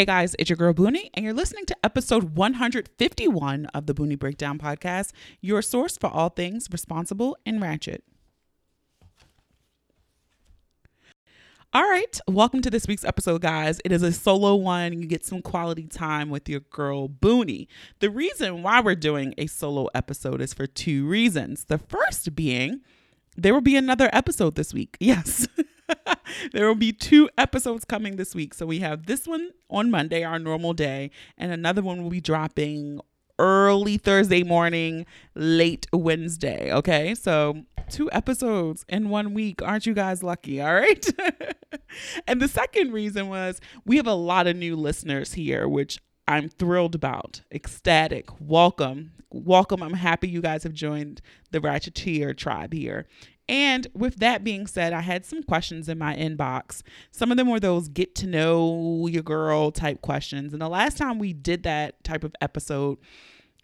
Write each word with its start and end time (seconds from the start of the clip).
Hey 0.00 0.06
guys, 0.06 0.34
it's 0.38 0.48
your 0.48 0.56
girl 0.56 0.72
Boonie, 0.72 1.10
and 1.12 1.26
you're 1.26 1.34
listening 1.34 1.66
to 1.66 1.76
episode 1.84 2.34
151 2.34 3.66
of 3.66 3.84
the 3.84 3.92
Boonie 3.92 4.14
Breakdown 4.14 4.58
Podcast, 4.58 5.12
your 5.42 5.60
source 5.60 5.98
for 5.98 6.06
all 6.06 6.30
things 6.30 6.68
responsible 6.72 7.36
and 7.44 7.60
ratchet. 7.60 8.02
All 11.74 11.82
right, 11.82 12.18
welcome 12.26 12.62
to 12.62 12.70
this 12.70 12.86
week's 12.88 13.04
episode, 13.04 13.42
guys. 13.42 13.78
It 13.84 13.92
is 13.92 14.02
a 14.02 14.10
solo 14.10 14.54
one. 14.54 15.02
You 15.02 15.06
get 15.06 15.26
some 15.26 15.42
quality 15.42 15.86
time 15.86 16.30
with 16.30 16.48
your 16.48 16.60
girl 16.60 17.06
Boonie. 17.06 17.68
The 17.98 18.08
reason 18.08 18.62
why 18.62 18.80
we're 18.80 18.94
doing 18.94 19.34
a 19.36 19.48
solo 19.48 19.90
episode 19.94 20.40
is 20.40 20.54
for 20.54 20.66
two 20.66 21.06
reasons. 21.06 21.64
The 21.64 21.76
first 21.76 22.34
being, 22.34 22.80
there 23.36 23.52
will 23.52 23.60
be 23.60 23.76
another 23.76 24.08
episode 24.14 24.54
this 24.54 24.72
week. 24.72 24.96
Yes. 24.98 25.46
there 26.52 26.66
will 26.66 26.74
be 26.74 26.92
two 26.92 27.28
episodes 27.38 27.84
coming 27.84 28.16
this 28.16 28.34
week. 28.34 28.54
So 28.54 28.66
we 28.66 28.80
have 28.80 29.06
this 29.06 29.26
one 29.26 29.50
on 29.68 29.90
Monday, 29.90 30.24
our 30.24 30.38
normal 30.38 30.72
day, 30.72 31.10
and 31.36 31.52
another 31.52 31.82
one 31.82 32.02
will 32.02 32.10
be 32.10 32.20
dropping 32.20 33.00
early 33.38 33.96
Thursday 33.96 34.42
morning, 34.42 35.06
late 35.34 35.86
Wednesday. 35.92 36.72
Okay. 36.72 37.14
So 37.14 37.64
two 37.88 38.10
episodes 38.12 38.84
in 38.88 39.08
one 39.08 39.34
week. 39.34 39.62
Aren't 39.62 39.86
you 39.86 39.94
guys 39.94 40.22
lucky? 40.22 40.60
All 40.60 40.74
right. 40.74 41.06
and 42.26 42.40
the 42.40 42.48
second 42.48 42.92
reason 42.92 43.28
was 43.28 43.60
we 43.84 43.96
have 43.96 44.06
a 44.06 44.14
lot 44.14 44.46
of 44.46 44.56
new 44.56 44.76
listeners 44.76 45.32
here, 45.34 45.68
which 45.68 45.98
I'm 46.28 46.48
thrilled 46.48 46.94
about, 46.94 47.40
ecstatic. 47.52 48.28
Welcome. 48.40 49.12
Welcome. 49.32 49.82
I'm 49.82 49.94
happy 49.94 50.28
you 50.28 50.40
guys 50.40 50.62
have 50.62 50.72
joined 50.72 51.20
the 51.50 51.60
Ratcheteer 51.60 52.36
tribe 52.36 52.72
here. 52.72 53.06
And 53.50 53.88
with 53.94 54.20
that 54.20 54.44
being 54.44 54.68
said, 54.68 54.92
I 54.92 55.00
had 55.00 55.26
some 55.26 55.42
questions 55.42 55.88
in 55.88 55.98
my 55.98 56.14
inbox. 56.14 56.82
Some 57.10 57.32
of 57.32 57.36
them 57.36 57.50
were 57.50 57.58
those 57.58 57.88
get 57.88 58.14
to 58.16 58.28
know 58.28 59.08
your 59.08 59.24
girl 59.24 59.72
type 59.72 60.02
questions. 60.02 60.52
And 60.52 60.62
the 60.62 60.68
last 60.68 60.96
time 60.96 61.18
we 61.18 61.32
did 61.32 61.64
that 61.64 62.02
type 62.04 62.22
of 62.22 62.32
episode, 62.40 62.98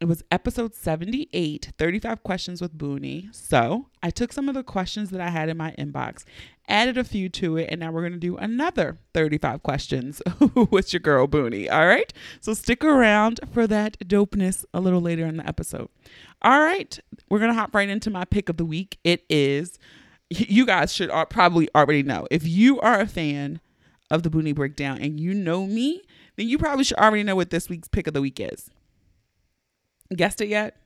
it 0.00 0.05
was 0.05 0.22
episode 0.30 0.75
78 0.75 1.72
35 1.78 2.22
questions 2.22 2.61
with 2.61 2.77
Boonie. 2.77 3.28
So 3.33 3.86
I 4.02 4.11
took 4.11 4.33
some 4.33 4.48
of 4.48 4.55
the 4.55 4.62
questions 4.62 5.11
that 5.11 5.20
I 5.20 5.30
had 5.30 5.48
in 5.48 5.56
my 5.56 5.75
inbox, 5.78 6.25
added 6.69 6.98
a 6.98 7.05
few 7.05 7.28
to 7.30 7.56
it, 7.56 7.69
and 7.70 7.80
now 7.80 7.91
we're 7.91 8.02
going 8.02 8.12
to 8.12 8.19
do 8.19 8.36
another 8.36 8.98
35 9.14 9.62
questions 9.62 10.20
with 10.70 10.92
your 10.92 11.00
girl 11.00 11.27
Boonie. 11.27 11.70
All 11.70 11.86
right. 11.86 12.12
So 12.41 12.52
stick 12.52 12.84
around 12.84 13.41
for 13.52 13.67
that 13.67 13.98
dopeness 14.00 14.64
a 14.74 14.80
little 14.80 15.00
later 15.00 15.24
in 15.24 15.39
the 15.39 15.48
episode. 15.48 15.89
All 16.42 16.61
right. 16.61 16.98
We're 17.30 17.39
going 17.39 17.52
to 17.52 17.58
hop 17.58 17.74
right 17.74 17.89
into 17.89 18.11
my 18.11 18.27
pick 18.27 18.48
of 18.50 18.58
the 18.58 18.67
week. 18.67 18.98
It 19.02 19.24
is, 19.30 19.78
you 20.28 20.67
guys 20.67 20.92
should 20.92 21.11
probably 21.30 21.69
already 21.74 22.02
know. 22.02 22.27
If 22.30 22.47
you 22.47 22.80
are 22.80 23.00
a 23.00 23.06
fan 23.06 23.61
of 24.11 24.22
the 24.22 24.30
Boonie 24.30 24.52
Breakdown 24.52 25.00
and 25.00 25.19
you 25.19 25.33
know 25.33 25.67
me, 25.67 26.02
then 26.36 26.48
you 26.48 26.58
probably 26.58 26.84
should 26.84 26.98
already 26.98 27.22
know 27.22 27.34
what 27.34 27.48
this 27.48 27.70
week's 27.70 27.89
pick 27.89 28.06
of 28.06 28.12
the 28.12 28.20
week 28.20 28.39
is. 28.39 28.70
Guessed 30.14 30.40
it 30.40 30.48
yet? 30.48 30.76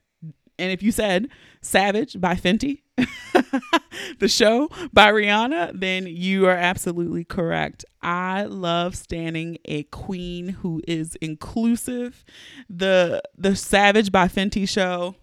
And 0.60 0.70
if 0.70 0.82
you 0.82 0.92
said 0.92 1.28
Savage 1.62 2.20
by 2.20 2.34
Fenty, 2.34 2.82
the 4.18 4.28
show 4.28 4.68
by 4.92 5.10
Rihanna, 5.10 5.80
then 5.80 6.06
you 6.06 6.46
are 6.46 6.56
absolutely 6.56 7.24
correct. 7.24 7.84
I 8.02 8.44
love 8.44 8.94
standing 8.94 9.56
a 9.64 9.84
queen 9.84 10.48
who 10.48 10.82
is 10.86 11.16
inclusive. 11.16 12.24
The 12.68 13.22
the 13.36 13.56
Savage 13.56 14.12
by 14.12 14.28
Fenty 14.28 14.68
show. 14.68 15.16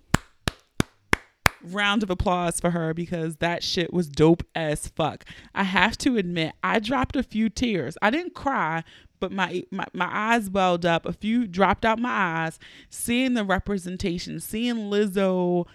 Round 1.64 2.02
of 2.02 2.10
applause 2.10 2.60
for 2.60 2.70
her 2.70 2.94
because 2.94 3.38
that 3.38 3.62
shit 3.62 3.92
was 3.92 4.08
dope 4.08 4.44
as 4.56 4.88
fuck. 4.88 5.26
I 5.54 5.64
have 5.64 5.98
to 6.00 6.16
admit, 6.16 6.54
I 6.64 6.80
dropped 6.80 7.16
a 7.16 7.24
few 7.24 7.50
tears. 7.50 7.98
I 8.02 8.10
didn't 8.10 8.36
cry, 8.36 8.84
but 9.20 9.32
my, 9.32 9.64
my 9.72 9.86
my 9.94 10.10
eyes 10.12 10.50
welled 10.50 10.86
up. 10.86 11.06
A 11.06 11.14
few 11.14 11.48
dropped 11.48 11.86
out 11.86 12.00
my 12.00 12.10
eyes, 12.10 12.60
seeing 12.90 13.34
the 13.34 13.44
representation, 13.44 14.40
seeing 14.40 14.76
Lizzo 14.90 15.66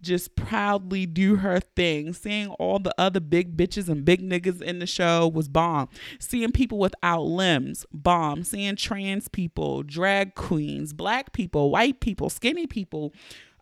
just 0.00 0.34
proudly 0.34 1.06
do 1.06 1.36
her 1.36 1.60
thing. 1.60 2.12
Seeing 2.12 2.48
all 2.52 2.78
the 2.78 2.94
other 2.98 3.20
big 3.20 3.56
bitches 3.56 3.88
and 3.88 4.04
big 4.04 4.22
niggas 4.22 4.62
in 4.62 4.78
the 4.78 4.86
show 4.86 5.28
was 5.28 5.48
bomb. 5.48 5.88
Seeing 6.18 6.52
people 6.52 6.78
without 6.78 7.22
limbs, 7.22 7.86
bomb. 7.92 8.42
Seeing 8.44 8.76
trans 8.76 9.28
people, 9.28 9.82
drag 9.82 10.34
queens, 10.34 10.92
black 10.92 11.32
people, 11.32 11.70
white 11.70 12.00
people, 12.00 12.30
skinny 12.30 12.66
people, 12.66 13.12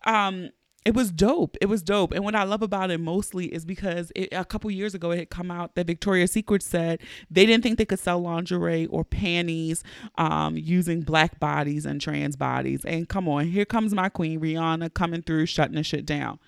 um, 0.05 0.49
it 0.85 0.95
was 0.95 1.11
dope. 1.11 1.57
It 1.61 1.65
was 1.65 1.81
dope. 1.81 2.13
And 2.13 2.23
what 2.23 2.35
I 2.35 2.43
love 2.43 2.61
about 2.61 2.89
it 2.89 2.99
mostly 2.99 3.53
is 3.53 3.65
because 3.65 4.11
it, 4.15 4.29
a 4.31 4.45
couple 4.45 4.71
years 4.71 4.95
ago 4.95 5.11
it 5.11 5.17
had 5.17 5.29
come 5.29 5.51
out 5.51 5.75
that 5.75 5.87
Victoria's 5.87 6.31
Secret 6.31 6.63
said 6.63 7.01
they 7.29 7.45
didn't 7.45 7.63
think 7.63 7.77
they 7.77 7.85
could 7.85 7.99
sell 7.99 8.19
lingerie 8.19 8.85
or 8.87 9.03
panties 9.03 9.83
um, 10.17 10.55
using 10.57 11.01
black 11.01 11.39
bodies 11.39 11.85
and 11.85 11.99
trans 11.99 12.35
bodies. 12.35 12.85
And 12.85 13.09
come 13.09 13.27
on, 13.27 13.47
here 13.47 13.65
comes 13.65 13.93
my 13.93 14.09
queen 14.09 14.39
Rihanna 14.39 14.93
coming 14.93 15.21
through, 15.21 15.47
shutting 15.47 15.75
the 15.75 15.83
shit 15.83 16.05
down. 16.05 16.39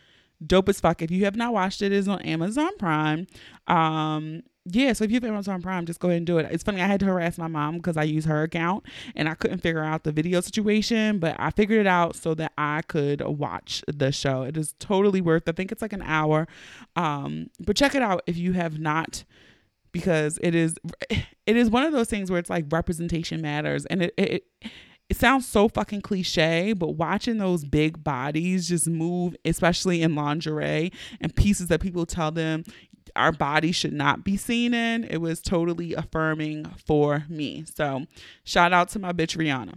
Dope 0.46 0.70
as 0.70 0.80
fuck. 0.80 1.02
If 1.02 1.12
you 1.12 1.26
have 1.26 1.36
not 1.36 1.54
watched 1.54 1.82
it, 1.82 1.88
it 1.88 1.92
is 1.92 2.08
on 2.08 2.22
Amazon 2.22 2.76
Prime. 2.78 3.28
Um, 3.68 4.44
yeah, 4.66 4.94
so 4.94 5.04
if 5.04 5.12
you 5.12 5.16
have 5.16 5.24
Amazon 5.24 5.62
Prime, 5.62 5.86
just 5.86 6.00
go 6.00 6.10
ahead 6.10 6.18
and 6.18 6.28
do 6.28 6.38
it. 6.38 6.48
It's 6.52 6.64
funny, 6.64 6.82
I 6.82 6.86
had 6.86 7.00
to 7.00 7.08
harass 7.08 7.38
my 7.38 7.48
mom 7.48 7.78
because 7.78 7.98
I 7.98 8.04
use 8.04 8.26
her 8.26 8.44
account 8.44 8.86
and 9.16 9.28
I 9.28 9.34
couldn't 9.34 9.60
figure 9.60 9.84
out 9.84 10.04
the 10.04 10.12
video 10.12 10.40
situation, 10.42 11.18
but 11.18 11.36
I 11.40 11.50
figured 11.50 11.80
it 11.80 11.88
out 11.88 12.16
so 12.16 12.36
that 12.36 12.52
I 12.58 12.84
could 12.84 13.22
watch 13.22 13.84
the 13.88 14.12
show. 14.12 14.44
It 14.44 14.58
is 14.58 14.76
totally 14.80 15.20
worth. 15.20 15.50
I 15.50 15.52
think 15.54 15.72
it's 15.72 15.82
like 15.82 15.94
an 15.94 16.04
hour, 16.04 16.48
um, 16.96 17.50
but 17.60 17.76
check 17.76 17.96
it 17.96 18.04
out 18.04 18.22
if 18.28 18.38
you 18.38 18.54
have 18.54 18.80
not, 18.80 19.24
because 19.92 20.38
it 20.44 20.54
is 20.54 20.76
it 21.10 21.58
is 21.58 21.70
one 21.70 21.84
of 21.84 21.92
those 21.92 22.08
things 22.08 22.30
where 22.30 22.40
it's 22.40 22.50
like 22.50 22.66
representation 22.72 23.42
matters, 23.42 23.86
and 23.88 24.04
it 24.04 24.14
it. 24.18 24.46
It 25.10 25.18
sounds 25.18 25.46
so 25.46 25.68
fucking 25.68 26.04
cliche, 26.04 26.72
but 26.72 26.92
watching 26.92 27.38
those 27.38 27.66
big 27.66 28.02
bodies 28.02 28.70
just 28.70 28.88
move, 28.88 29.36
especially 29.44 30.02
in 30.02 30.16
lingerie 30.16 30.94
and 31.20 31.36
pieces 31.36 31.68
that 31.68 31.82
people 31.82 32.06
tell 32.06 32.32
them 32.32 32.64
our 33.16 33.32
body 33.32 33.72
should 33.72 33.94
not 33.94 34.24
be 34.24 34.38
seen 34.38 34.74
in. 34.74 35.04
It 35.06 35.18
was 35.18 35.42
totally 35.42 35.94
affirming 35.94 36.66
for 36.86 37.26
me. 37.30 37.66
So, 37.76 38.06
shout 38.44 38.74
out 38.74 38.90
to 38.90 39.00
my 39.00 39.14
bitch 39.14 39.38
Rihanna. 39.38 39.76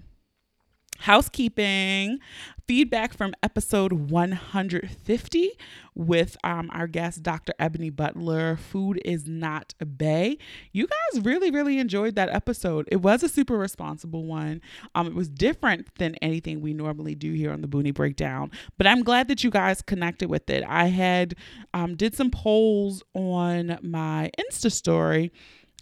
Housekeeping 1.04 2.18
feedback 2.66 3.12
from 3.12 3.34
episode 3.42 3.92
150 3.92 5.50
with 5.94 6.34
um, 6.42 6.70
our 6.72 6.86
guest, 6.86 7.22
Dr. 7.22 7.52
Ebony 7.58 7.90
Butler. 7.90 8.56
Food 8.56 9.02
is 9.04 9.28
not 9.28 9.74
a 9.82 9.84
bay. 9.84 10.38
You 10.72 10.86
guys 10.86 11.22
really, 11.22 11.50
really 11.50 11.78
enjoyed 11.78 12.14
that 12.14 12.30
episode. 12.30 12.88
It 12.90 13.02
was 13.02 13.22
a 13.22 13.28
super 13.28 13.58
responsible 13.58 14.24
one. 14.24 14.62
Um, 14.94 15.06
it 15.06 15.14
was 15.14 15.28
different 15.28 15.94
than 15.98 16.14
anything 16.22 16.62
we 16.62 16.72
normally 16.72 17.14
do 17.14 17.32
here 17.34 17.52
on 17.52 17.60
the 17.60 17.68
Boonie 17.68 17.90
Breakdown, 17.90 18.50
but 18.78 18.86
I'm 18.86 19.02
glad 19.02 19.28
that 19.28 19.44
you 19.44 19.50
guys 19.50 19.82
connected 19.82 20.30
with 20.30 20.48
it. 20.48 20.64
I 20.66 20.86
had 20.86 21.34
um, 21.74 21.96
did 21.96 22.14
some 22.14 22.30
polls 22.30 23.02
on 23.12 23.78
my 23.82 24.30
Insta 24.40 24.72
story 24.72 25.32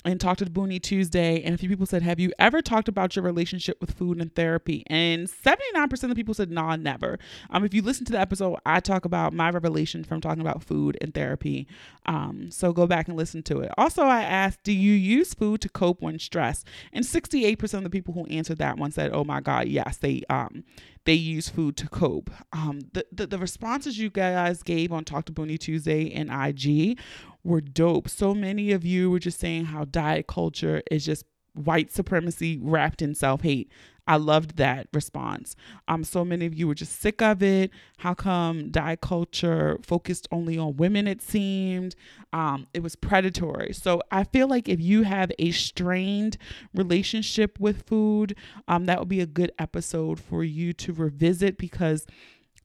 and 0.05 0.21
talked 0.21 0.41
to 0.41 0.51
Boonie 0.51 0.81
Tuesday, 0.81 1.43
and 1.43 1.55
a 1.55 1.59
few 1.59 1.69
people 1.69 1.87
said, 1.87 2.03
"Have 2.03 2.19
you 2.19 2.33
ever 2.39 2.61
talked 2.61 2.89
about 2.89 3.15
your 3.15 3.25
relationship 3.25 3.81
with 3.81 3.93
food 3.93 4.21
and 4.21 4.35
therapy?" 4.35 4.85
And 4.89 5.29
seventy 5.29 5.65
nine 5.75 5.89
percent 5.89 6.11
of 6.11 6.17
the 6.17 6.21
people 6.21 6.35
said, 6.35 6.51
"Nah, 6.51 6.77
never." 6.77 7.19
Um, 7.51 7.65
if 7.65 7.73
you 7.75 7.83
listen 7.83 8.05
to 8.07 8.13
the 8.13 8.21
episode, 8.21 8.59
I 8.67 8.81
talk 8.81 9.05
about 9.05 9.33
my 9.33 9.51
revelation 9.51 10.05
from 10.05 10.21
talking 10.21 10.41
about 10.41 10.63
food 10.63 10.99
and 11.01 11.15
therapy. 11.15 11.67
Um, 12.07 12.51
so 12.51 12.73
go 12.73 12.87
back 12.87 13.09
and 13.09 13.17
listen 13.17 13.43
to 13.45 13.61
it. 13.61 13.71
Also, 13.79 14.03
I 14.03 14.23
asked, 14.23 14.65
"Do 14.65 14.73
you 14.73 14.93
use 14.93 15.35
food 15.35 15.61
to 15.63 15.69
cope 15.69 16.03
when 16.03 16.19
stressed?" 16.19 16.67
And 16.93 17.07
sixty 17.07 17.45
eight 17.45 17.59
percent 17.59 17.85
of 17.85 17.91
the 17.91 17.97
people 17.97 18.15
who 18.15 18.27
answered 18.27 18.59
that 18.59 18.79
one 18.79 18.93
said, 18.93 19.13
"Oh 19.13 19.25
my 19.25 19.41
God, 19.41 19.69
yes, 19.69 19.99
they 19.99 20.23
um 20.29 20.65
they 21.05 21.15
use 21.15 21.49
food 21.49 21.77
to 21.79 21.89
cope. 21.89 22.31
Um, 22.53 22.81
the, 22.93 23.05
the, 23.11 23.27
the 23.27 23.39
responses 23.39 23.99
you 23.99 24.09
guys 24.09 24.63
gave 24.63 24.93
on 24.93 25.05
Talk 25.05 25.25
to 25.27 25.33
Boonie 25.33 25.59
Tuesday 25.59 26.13
and 26.13 26.31
IG 26.31 26.99
were 27.45 27.61
dope. 27.61 28.09
So 28.09 28.35
many 28.35 28.73
of 28.73 28.85
you 28.85 29.11
were 29.11 29.19
just 29.19 29.41
saying 29.41 29.67
how 29.67 29.85
diet 29.85 30.27
culture 30.27 30.83
is 30.91 31.05
just 31.05 31.25
white 31.55 31.93
supremacy 31.93 32.59
wrapped 32.61 33.03
in 33.03 33.15
self 33.15 33.43
hate. 33.43 33.71
I 34.07 34.17
loved 34.17 34.57
that 34.57 34.89
response. 34.93 35.55
Um, 35.87 36.03
so 36.03 36.25
many 36.25 36.45
of 36.45 36.55
you 36.55 36.67
were 36.67 36.75
just 36.75 37.01
sick 37.01 37.23
of 37.23 37.41
it. 37.41 37.71
How 37.99 38.15
come 38.15 38.71
diet 38.71 39.01
culture 39.01 39.79
focused 39.83 40.27
only 40.33 40.59
on 40.59 40.77
women? 40.77 41.07
It 41.07 41.23
seemed 41.23 41.95
um, 42.33 42.67
it 42.75 42.83
was 42.83 42.97
predatory. 42.97 43.73
So 43.73 44.03
I 44.11 44.25
feel 44.25 44.49
like 44.49 44.69
if 44.69 44.81
you 44.81 45.05
have 45.05 45.31
a 45.39 45.53
strained 45.53 46.37
relationship 46.75 47.61
with 47.61 47.87
food, 47.87 48.35
um, 48.67 48.87
that 48.87 48.99
would 48.99 49.09
be 49.09 49.21
a 49.21 49.27
good 49.27 49.53
episode 49.59 50.19
for 50.19 50.43
you 50.43 50.73
to 50.75 50.93
revisit 50.93 51.57
because. 51.59 52.07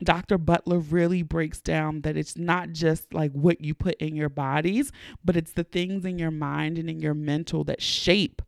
Dr. 0.04 0.38
Butler 0.38 0.80
really 0.80 1.24
breaks 1.24 1.60
down 1.60 2.02
that 2.02 2.18
it's 2.18 2.38
not 2.38 2.72
just 2.72 3.14
like 3.14 3.32
what 3.32 3.62
you 3.62 3.74
put 3.74 3.96
in 3.96 4.16
your 4.16 4.30
bodies, 4.30 4.92
but 5.24 5.36
it's 5.36 5.54
the 5.54 5.64
things 5.64 6.06
in 6.06 6.20
your 6.20 6.32
mind 6.32 6.78
and 6.78 6.90
in 6.90 7.00
your 7.00 7.14
mental 7.14 7.64
that 7.66 7.82
shape 7.82 8.42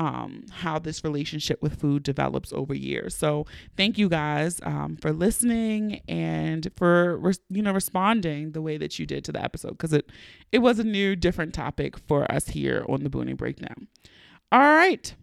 um, 0.00 0.44
how 0.50 0.78
this 0.78 1.04
relationship 1.04 1.60
with 1.62 1.78
food 1.78 2.02
develops 2.02 2.54
over 2.54 2.72
years. 2.72 3.14
So 3.14 3.44
thank 3.76 3.98
you 3.98 4.08
guys 4.08 4.58
um, 4.62 4.96
for 4.96 5.12
listening 5.12 6.00
and 6.08 6.70
for 6.76 7.18
re- 7.18 7.34
you 7.50 7.60
know 7.60 7.72
responding 7.72 8.52
the 8.52 8.62
way 8.62 8.78
that 8.78 8.98
you 8.98 9.04
did 9.04 9.24
to 9.26 9.32
the 9.32 9.44
episode 9.44 9.72
because 9.72 9.92
it 9.92 10.10
it 10.52 10.60
was 10.60 10.78
a 10.78 10.84
new 10.84 11.16
different 11.16 11.52
topic 11.52 11.98
for 12.08 12.30
us 12.32 12.48
here 12.48 12.84
on 12.88 13.02
the 13.02 13.10
Boonie 13.10 13.34
Breakdown. 13.34 13.88
All 14.50 14.60
right. 14.60 15.14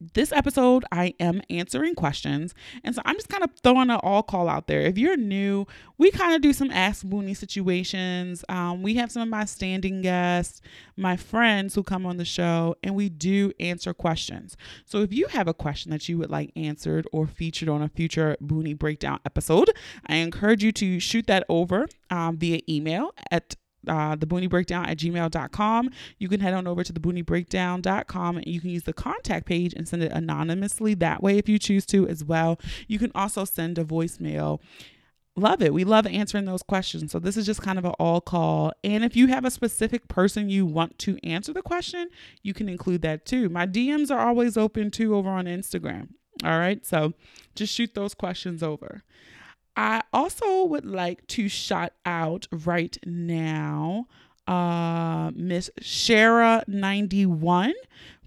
This 0.00 0.32
episode, 0.32 0.84
I 0.92 1.14
am 1.18 1.42
answering 1.50 1.94
questions. 1.94 2.54
And 2.84 2.94
so 2.94 3.02
I'm 3.04 3.16
just 3.16 3.28
kind 3.28 3.42
of 3.42 3.50
throwing 3.62 3.90
an 3.90 4.00
all 4.02 4.22
call 4.22 4.48
out 4.48 4.66
there. 4.66 4.80
If 4.82 4.96
you're 4.96 5.16
new, 5.16 5.66
we 5.96 6.10
kind 6.10 6.34
of 6.34 6.40
do 6.40 6.52
some 6.52 6.70
Ask 6.70 7.04
Boonie 7.04 7.34
situations. 7.34 8.44
Um, 8.48 8.82
we 8.82 8.94
have 8.94 9.10
some 9.10 9.22
of 9.22 9.28
my 9.28 9.44
standing 9.44 10.02
guests, 10.02 10.60
my 10.96 11.16
friends 11.16 11.74
who 11.74 11.82
come 11.82 12.06
on 12.06 12.16
the 12.16 12.24
show, 12.24 12.76
and 12.82 12.94
we 12.94 13.08
do 13.08 13.52
answer 13.58 13.92
questions. 13.92 14.56
So 14.84 15.02
if 15.02 15.12
you 15.12 15.26
have 15.28 15.48
a 15.48 15.54
question 15.54 15.90
that 15.90 16.08
you 16.08 16.18
would 16.18 16.30
like 16.30 16.52
answered 16.56 17.06
or 17.12 17.26
featured 17.26 17.68
on 17.68 17.82
a 17.82 17.88
future 17.88 18.36
Boonie 18.40 18.74
Breakdown 18.74 19.18
episode, 19.24 19.70
I 20.06 20.16
encourage 20.16 20.62
you 20.62 20.72
to 20.72 21.00
shoot 21.00 21.26
that 21.26 21.44
over 21.48 21.86
um, 22.10 22.38
via 22.38 22.60
email 22.68 23.12
at 23.30 23.56
uh, 23.86 24.16
the 24.16 24.26
Boonie 24.26 24.46
Breakdown 24.46 24.86
at 24.86 24.98
gmail.com. 24.98 25.90
You 26.18 26.28
can 26.28 26.40
head 26.40 26.54
on 26.54 26.66
over 26.66 26.82
to 26.82 26.92
the 26.92 27.00
booniebreakdown.com 27.00 28.36
and 28.36 28.46
you 28.46 28.60
can 28.60 28.70
use 28.70 28.84
the 28.84 28.92
contact 28.92 29.46
page 29.46 29.74
and 29.74 29.86
send 29.86 30.02
it 30.02 30.12
anonymously 30.12 30.94
that 30.94 31.22
way 31.22 31.38
if 31.38 31.48
you 31.48 31.58
choose 31.58 31.86
to 31.86 32.08
as 32.08 32.24
well. 32.24 32.58
You 32.86 32.98
can 32.98 33.12
also 33.14 33.44
send 33.44 33.78
a 33.78 33.84
voicemail. 33.84 34.60
Love 35.36 35.62
it. 35.62 35.72
We 35.72 35.84
love 35.84 36.04
answering 36.06 36.46
those 36.46 36.64
questions. 36.64 37.12
So 37.12 37.20
this 37.20 37.36
is 37.36 37.46
just 37.46 37.62
kind 37.62 37.78
of 37.78 37.84
an 37.84 37.92
all 38.00 38.20
call. 38.20 38.72
And 38.82 39.04
if 39.04 39.14
you 39.14 39.28
have 39.28 39.44
a 39.44 39.52
specific 39.52 40.08
person 40.08 40.50
you 40.50 40.66
want 40.66 40.98
to 41.00 41.16
answer 41.24 41.52
the 41.52 41.62
question, 41.62 42.08
you 42.42 42.52
can 42.52 42.68
include 42.68 43.02
that 43.02 43.24
too. 43.24 43.48
My 43.48 43.64
DMs 43.64 44.10
are 44.10 44.26
always 44.26 44.56
open 44.56 44.90
too 44.90 45.14
over 45.14 45.30
on 45.30 45.44
Instagram. 45.44 46.08
All 46.44 46.58
right. 46.58 46.84
So 46.84 47.14
just 47.54 47.72
shoot 47.72 47.94
those 47.94 48.14
questions 48.14 48.62
over. 48.62 49.04
I 49.78 50.02
also 50.12 50.64
would 50.64 50.84
like 50.84 51.24
to 51.28 51.48
shout 51.48 51.92
out 52.04 52.48
right 52.50 52.98
now 53.06 54.08
uh, 54.48 55.30
Miss 55.36 55.70
Shara91 55.80 57.72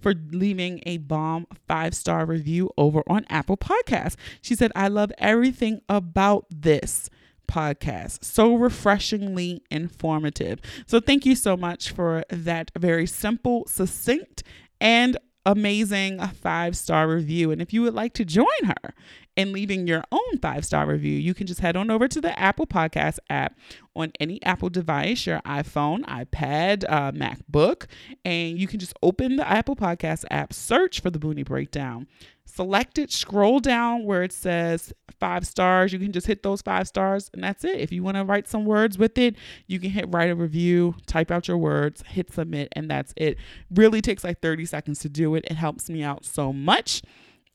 for 0.00 0.14
leaving 0.30 0.82
a 0.86 0.96
bomb 0.96 1.46
five 1.68 1.94
star 1.94 2.24
review 2.24 2.70
over 2.78 3.02
on 3.06 3.26
Apple 3.28 3.58
Podcasts. 3.58 4.16
She 4.40 4.54
said, 4.54 4.72
I 4.74 4.88
love 4.88 5.12
everything 5.18 5.82
about 5.90 6.46
this 6.48 7.10
podcast. 7.46 8.24
So 8.24 8.54
refreshingly 8.54 9.62
informative. 9.70 10.58
So 10.86 11.00
thank 11.00 11.26
you 11.26 11.36
so 11.36 11.54
much 11.54 11.90
for 11.90 12.24
that 12.30 12.70
very 12.78 13.06
simple, 13.06 13.66
succinct, 13.66 14.42
and 14.80 15.18
amazing 15.44 16.20
five 16.20 16.76
star 16.76 17.08
review. 17.08 17.50
And 17.50 17.60
if 17.60 17.72
you 17.72 17.82
would 17.82 17.94
like 17.94 18.14
to 18.14 18.24
join 18.24 18.46
her 18.64 18.94
in 19.36 19.52
leaving 19.52 19.86
your 19.86 20.04
own 20.12 20.38
five 20.40 20.64
star 20.64 20.86
review, 20.86 21.18
you 21.18 21.34
can 21.34 21.46
just 21.46 21.60
head 21.60 21.76
on 21.76 21.90
over 21.90 22.06
to 22.08 22.20
the 22.20 22.38
Apple 22.38 22.66
Podcast 22.66 23.18
app 23.30 23.58
on 23.94 24.12
any 24.20 24.42
Apple 24.42 24.68
device, 24.68 25.26
your 25.26 25.40
iPhone, 25.40 26.04
iPad, 26.04 26.84
uh, 26.88 27.12
MacBook, 27.12 27.86
and 28.24 28.58
you 28.58 28.66
can 28.66 28.78
just 28.78 28.94
open 29.02 29.36
the 29.36 29.48
Apple 29.48 29.76
Podcast 29.76 30.24
app, 30.30 30.52
search 30.52 31.00
for 31.00 31.10
the 31.10 31.18
Boonie 31.18 31.42
Breakdown, 31.42 32.06
select 32.44 32.98
it, 32.98 33.10
scroll 33.10 33.58
down 33.58 34.04
where 34.04 34.22
it 34.22 34.32
says 34.32 34.92
five 35.18 35.46
stars. 35.46 35.92
You 35.92 35.98
can 35.98 36.12
just 36.12 36.26
hit 36.26 36.42
those 36.42 36.60
five 36.60 36.86
stars, 36.86 37.30
and 37.32 37.42
that's 37.42 37.64
it. 37.64 37.76
If 37.80 37.92
you 37.92 38.02
want 38.02 38.18
to 38.18 38.24
write 38.24 38.48
some 38.48 38.66
words 38.66 38.98
with 38.98 39.16
it, 39.16 39.36
you 39.66 39.80
can 39.80 39.90
hit 39.90 40.06
write 40.08 40.30
a 40.30 40.34
review, 40.36 40.94
type 41.06 41.30
out 41.30 41.48
your 41.48 41.58
words, 41.58 42.02
hit 42.06 42.32
submit, 42.32 42.68
and 42.72 42.90
that's 42.90 43.14
it. 43.16 43.38
Really 43.70 44.02
takes 44.02 44.24
like 44.24 44.40
30 44.40 44.66
seconds 44.66 44.98
to 45.00 45.08
do 45.08 45.34
it. 45.34 45.44
It 45.46 45.54
helps 45.54 45.88
me 45.88 46.02
out 46.02 46.24
so 46.24 46.52
much 46.52 47.02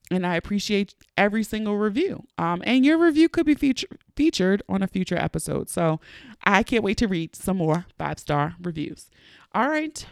and 0.09 0.25
I 0.25 0.35
appreciate 0.35 0.95
every 1.17 1.43
single 1.43 1.77
review. 1.77 2.23
Um, 2.37 2.61
and 2.65 2.85
your 2.85 2.97
review 2.97 3.29
could 3.29 3.45
be 3.45 3.55
feature- 3.55 3.87
featured 4.15 4.63
on 4.69 4.81
a 4.81 4.87
future 4.87 5.17
episode. 5.17 5.69
So 5.69 5.99
I 6.43 6.63
can't 6.63 6.83
wait 6.83 6.97
to 6.97 7.07
read 7.07 7.35
some 7.35 7.57
more 7.57 7.85
five 7.97 8.19
star 8.19 8.55
reviews. 8.61 9.09
All 9.53 9.69
right. 9.69 10.05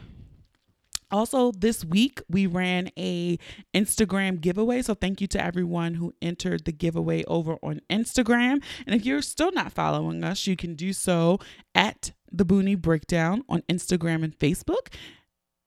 Also, 1.12 1.52
this 1.52 1.86
week 1.86 2.22
we 2.30 2.48
ran 2.48 2.90
a 2.98 3.38
Instagram 3.74 4.42
giveaway. 4.42 4.82
So 4.82 4.96
thank 4.96 5.22
you 5.22 5.28
to 5.28 5.44
everyone 5.44 5.94
who 5.94 6.14
entered 6.22 6.66
the 6.66 6.72
giveaway 6.74 7.24
over 7.26 7.58
on 7.64 7.80
Instagram. 7.90 8.62
And 8.86 8.96
if 8.96 9.06
you're 9.06 9.22
still 9.22 9.52
not 9.52 9.72
following 9.72 10.24
us, 10.24 10.48
you 10.48 10.56
can 10.56 10.76
do 10.76 10.92
so 10.92 11.40
at 11.74 12.12
the 12.32 12.44
Boonie 12.44 12.76
Breakdown 12.76 13.44
on 13.48 13.62
Instagram 13.70 14.24
and 14.24 14.38
Facebook 14.38 14.94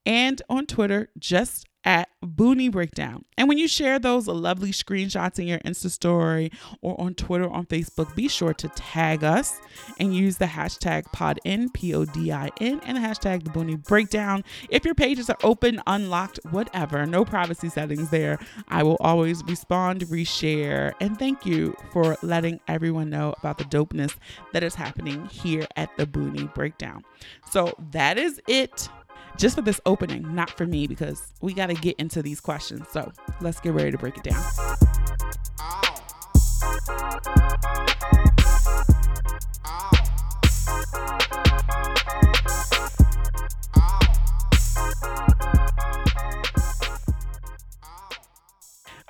and 0.04 0.42
on 0.48 0.66
Twitter, 0.66 1.10
just 1.18 1.67
at 1.84 2.08
Boonie 2.20 2.68
Breakdown. 2.68 3.24
And 3.36 3.48
when 3.48 3.56
you 3.56 3.68
share 3.68 3.98
those 3.98 4.26
lovely 4.26 4.72
screenshots 4.72 5.38
in 5.38 5.46
your 5.46 5.60
Insta 5.60 5.90
story 5.90 6.50
or 6.82 7.00
on 7.00 7.14
Twitter 7.14 7.44
or 7.44 7.52
on 7.52 7.66
Facebook, 7.66 8.14
be 8.16 8.28
sure 8.28 8.52
to 8.54 8.68
tag 8.70 9.22
us 9.22 9.60
and 9.98 10.14
use 10.14 10.36
the 10.38 10.46
hashtag 10.46 11.04
PodIn, 11.14 11.72
P 11.72 11.94
O 11.94 12.04
D 12.04 12.32
I 12.32 12.50
N, 12.60 12.80
and 12.84 12.96
the 12.96 13.00
hashtag 13.00 13.44
The 13.44 13.50
Boonie 13.50 13.76
Breakdown. 13.76 14.44
If 14.70 14.84
your 14.84 14.94
pages 14.94 15.30
are 15.30 15.38
open, 15.42 15.80
unlocked, 15.86 16.40
whatever, 16.50 17.06
no 17.06 17.24
privacy 17.24 17.68
settings 17.68 18.10
there, 18.10 18.38
I 18.66 18.82
will 18.82 18.98
always 19.00 19.44
respond, 19.44 20.00
reshare, 20.02 20.92
and 21.00 21.18
thank 21.18 21.46
you 21.46 21.76
for 21.92 22.16
letting 22.22 22.60
everyone 22.66 23.08
know 23.08 23.34
about 23.38 23.58
the 23.58 23.64
dopeness 23.64 24.16
that 24.52 24.64
is 24.64 24.74
happening 24.74 25.26
here 25.26 25.66
at 25.76 25.96
the 25.96 26.06
Boonie 26.06 26.50
Breakdown. 26.54 27.04
So 27.50 27.72
that 27.92 28.18
is 28.18 28.40
it 28.48 28.88
just 29.38 29.54
for 29.54 29.62
this 29.62 29.80
opening, 29.86 30.34
not 30.34 30.50
for 30.50 30.66
me, 30.66 30.86
because 30.86 31.32
we 31.40 31.54
got 31.54 31.68
to 31.68 31.74
get 31.74 31.96
into 31.98 32.22
these 32.22 32.40
questions. 32.40 32.86
So 32.90 33.10
let's 33.40 33.60
get 33.60 33.72
ready 33.72 33.92
to 33.92 33.98
break 33.98 34.18
it 34.18 34.24
down. 34.24 34.44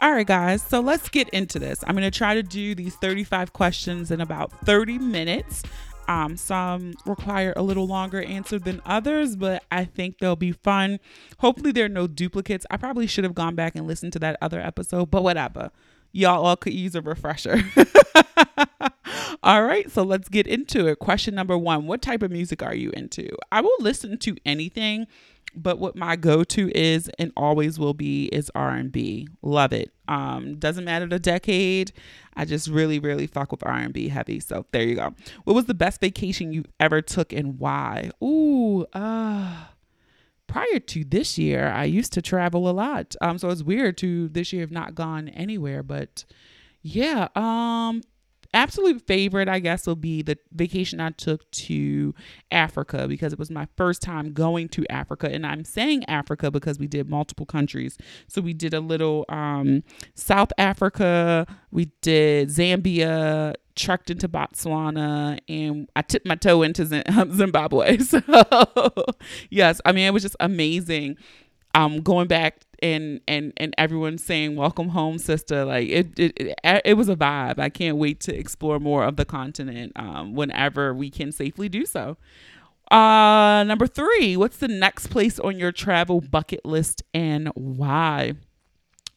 All 0.00 0.12
right, 0.12 0.26
guys, 0.26 0.62
so 0.62 0.78
let's 0.78 1.08
get 1.08 1.28
into 1.30 1.58
this. 1.58 1.82
I'm 1.86 1.96
going 1.96 2.08
to 2.08 2.16
try 2.16 2.34
to 2.34 2.42
do 2.42 2.74
these 2.74 2.94
35 2.96 3.52
questions 3.52 4.12
in 4.12 4.20
about 4.20 4.52
30 4.64 4.98
minutes. 4.98 5.64
Um, 6.08 6.38
some 6.38 6.94
require 7.04 7.52
a 7.54 7.62
little 7.62 7.86
longer 7.86 8.22
answer 8.22 8.58
than 8.58 8.80
others, 8.86 9.36
but 9.36 9.62
I 9.70 9.84
think 9.84 10.18
they'll 10.18 10.36
be 10.36 10.52
fun. 10.52 11.00
Hopefully, 11.38 11.70
there 11.70 11.84
are 11.84 11.90
no 11.90 12.06
duplicates. 12.06 12.64
I 12.70 12.78
probably 12.78 13.06
should 13.06 13.24
have 13.24 13.34
gone 13.34 13.54
back 13.54 13.76
and 13.76 13.86
listened 13.86 14.14
to 14.14 14.18
that 14.20 14.38
other 14.40 14.60
episode, 14.60 15.10
but 15.10 15.22
whatever. 15.22 15.70
Y'all 16.10 16.46
all 16.46 16.56
could 16.56 16.72
use 16.72 16.94
a 16.94 17.02
refresher. 17.02 17.60
all 19.42 19.62
right, 19.62 19.90
so 19.90 20.02
let's 20.02 20.30
get 20.30 20.46
into 20.46 20.86
it. 20.86 20.98
Question 20.98 21.34
number 21.34 21.56
one 21.58 21.86
What 21.86 22.00
type 22.00 22.22
of 22.22 22.30
music 22.30 22.62
are 22.62 22.74
you 22.74 22.90
into? 22.92 23.28
I 23.52 23.60
will 23.60 23.76
listen 23.78 24.16
to 24.18 24.36
anything 24.46 25.06
but 25.54 25.78
what 25.78 25.96
my 25.96 26.16
go-to 26.16 26.70
is 26.74 27.10
and 27.18 27.32
always 27.36 27.78
will 27.78 27.94
be 27.94 28.26
is 28.26 28.50
R&B. 28.54 29.28
Love 29.42 29.72
it. 29.72 29.92
Um 30.06 30.56
doesn't 30.58 30.84
matter 30.84 31.06
the 31.06 31.18
decade. 31.18 31.92
I 32.34 32.44
just 32.44 32.68
really 32.68 32.98
really 32.98 33.26
fuck 33.26 33.50
with 33.50 33.64
R&B 33.66 34.08
heavy. 34.08 34.40
So 34.40 34.66
there 34.72 34.82
you 34.82 34.94
go. 34.94 35.14
What 35.44 35.54
was 35.54 35.66
the 35.66 35.74
best 35.74 36.00
vacation 36.00 36.52
you 36.52 36.64
ever 36.80 37.02
took 37.02 37.32
and 37.32 37.58
why? 37.58 38.10
Ooh, 38.22 38.86
uh 38.92 39.64
prior 40.46 40.78
to 40.78 41.04
this 41.04 41.36
year, 41.36 41.68
I 41.68 41.84
used 41.84 42.12
to 42.14 42.22
travel 42.22 42.68
a 42.68 42.72
lot. 42.72 43.16
Um 43.20 43.38
so 43.38 43.50
it's 43.50 43.62
weird 43.62 43.98
to 43.98 44.28
this 44.28 44.52
year 44.52 44.62
have 44.62 44.70
not 44.70 44.94
gone 44.94 45.28
anywhere, 45.28 45.82
but 45.82 46.24
yeah, 46.82 47.28
um 47.34 48.02
absolute 48.54 49.06
favorite, 49.06 49.48
I 49.48 49.58
guess, 49.58 49.86
will 49.86 49.96
be 49.96 50.22
the 50.22 50.38
vacation 50.52 51.00
I 51.00 51.10
took 51.10 51.50
to 51.50 52.14
Africa 52.50 53.06
because 53.08 53.32
it 53.32 53.38
was 53.38 53.50
my 53.50 53.68
first 53.76 54.02
time 54.02 54.32
going 54.32 54.68
to 54.70 54.86
Africa. 54.90 55.30
And 55.30 55.46
I'm 55.46 55.64
saying 55.64 56.04
Africa 56.08 56.50
because 56.50 56.78
we 56.78 56.86
did 56.86 57.08
multiple 57.08 57.46
countries. 57.46 57.98
So 58.26 58.40
we 58.40 58.54
did 58.54 58.74
a 58.74 58.80
little 58.80 59.24
um, 59.28 59.82
South 60.14 60.52
Africa, 60.58 61.46
we 61.70 61.90
did 62.00 62.48
Zambia, 62.48 63.54
trekked 63.76 64.10
into 64.10 64.28
Botswana, 64.28 65.38
and 65.48 65.88
I 65.94 66.02
tipped 66.02 66.26
my 66.26 66.34
toe 66.34 66.62
into 66.62 66.84
Zimbabwe. 67.34 67.98
So, 68.08 68.22
yes, 69.50 69.80
I 69.84 69.92
mean, 69.92 70.06
it 70.06 70.12
was 70.14 70.22
just 70.22 70.36
amazing 70.40 71.16
um, 71.74 72.00
going 72.00 72.26
back 72.26 72.62
and 72.82 73.20
and 73.28 73.52
and 73.56 73.74
everyone 73.78 74.18
saying 74.18 74.56
welcome 74.56 74.88
home 74.90 75.18
sister. 75.18 75.64
Like 75.64 75.88
it 75.88 76.18
it, 76.18 76.32
it, 76.36 76.82
it 76.84 76.94
was 76.94 77.08
a 77.08 77.16
vibe. 77.16 77.58
I 77.58 77.68
can't 77.68 77.96
wait 77.96 78.20
to 78.20 78.36
explore 78.36 78.78
more 78.78 79.04
of 79.04 79.16
the 79.16 79.24
continent 79.24 79.92
um, 79.96 80.34
whenever 80.34 80.94
we 80.94 81.10
can 81.10 81.32
safely 81.32 81.68
do 81.68 81.86
so. 81.86 82.16
Uh 82.90 83.64
number 83.66 83.86
three 83.86 84.34
what's 84.36 84.56
the 84.56 84.68
next 84.68 85.08
place 85.08 85.38
on 85.38 85.58
your 85.58 85.72
travel 85.72 86.20
bucket 86.20 86.64
list 86.64 87.02
and 87.12 87.48
why? 87.54 88.32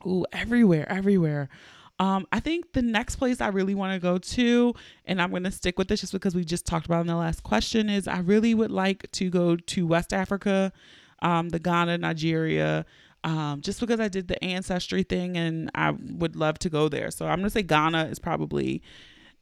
Ooh, 0.05 0.25
everywhere 0.33 0.89
everywhere. 0.91 1.49
Um, 2.01 2.25
I 2.31 2.39
think 2.39 2.73
the 2.73 2.81
next 2.81 3.17
place 3.17 3.41
I 3.41 3.49
really 3.49 3.75
want 3.75 3.93
to 3.93 3.99
go 3.99 4.17
to, 4.17 4.73
and 5.05 5.21
I'm 5.21 5.29
going 5.29 5.43
to 5.43 5.51
stick 5.51 5.77
with 5.77 5.87
this 5.87 6.01
just 6.01 6.11
because 6.11 6.33
we 6.33 6.43
just 6.43 6.65
talked 6.65 6.87
about 6.87 7.01
in 7.01 7.05
the 7.05 7.15
last 7.15 7.43
question, 7.43 7.91
is 7.91 8.07
I 8.07 8.21
really 8.21 8.55
would 8.55 8.71
like 8.71 9.09
to 9.11 9.29
go 9.29 9.55
to 9.55 9.85
West 9.85 10.11
Africa, 10.11 10.73
um, 11.21 11.49
the 11.49 11.59
Ghana, 11.59 11.99
Nigeria, 11.99 12.87
um, 13.23 13.61
just 13.61 13.79
because 13.79 13.99
I 13.99 14.07
did 14.07 14.27
the 14.27 14.43
ancestry 14.43 15.03
thing 15.03 15.37
and 15.37 15.69
I 15.75 15.91
would 15.91 16.35
love 16.35 16.59
to 16.59 16.69
go 16.69 16.89
there. 16.89 17.11
So 17.11 17.25
I'm 17.25 17.37
going 17.37 17.45
to 17.45 17.49
say 17.51 17.63
Ghana 17.63 18.05
is 18.05 18.19
probably 18.19 18.81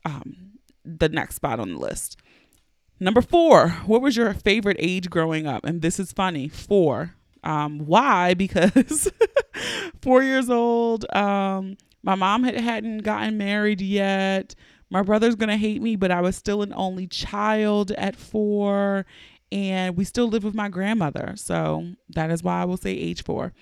um, 0.05 0.51
the 0.83 1.09
next 1.09 1.35
spot 1.35 1.59
on 1.59 1.73
the 1.73 1.79
list. 1.79 2.17
Number 2.99 3.21
four, 3.21 3.69
what 3.85 4.01
was 4.01 4.17
your 4.17 4.33
favorite 4.33 4.77
age 4.79 5.09
growing 5.09 5.47
up? 5.47 5.63
And 5.65 5.81
this 5.81 5.99
is 5.99 6.11
funny. 6.11 6.49
Four. 6.49 7.15
Um, 7.43 7.79
why? 7.85 8.33
Because 8.37 9.09
four 10.01 10.23
years 10.23 10.49
old, 10.49 11.05
um, 11.15 11.77
my 12.03 12.15
mom 12.15 12.43
had 12.43 12.55
hadn't 12.55 12.99
gotten 12.99 13.37
married 13.37 13.81
yet. 13.81 14.55
My 14.89 15.01
brother's 15.03 15.35
gonna 15.35 15.57
hate 15.57 15.81
me, 15.81 15.95
but 15.95 16.11
I 16.11 16.21
was 16.21 16.35
still 16.35 16.61
an 16.61 16.73
only 16.73 17.07
child 17.07 17.91
at 17.91 18.15
four, 18.15 19.05
and 19.51 19.97
we 19.97 20.03
still 20.03 20.27
live 20.27 20.43
with 20.43 20.53
my 20.55 20.69
grandmother. 20.69 21.33
So 21.35 21.93
that 22.09 22.31
is 22.31 22.43
why 22.43 22.61
I 22.61 22.65
will 22.65 22.77
say 22.77 22.91
age 22.91 23.23
four. 23.23 23.53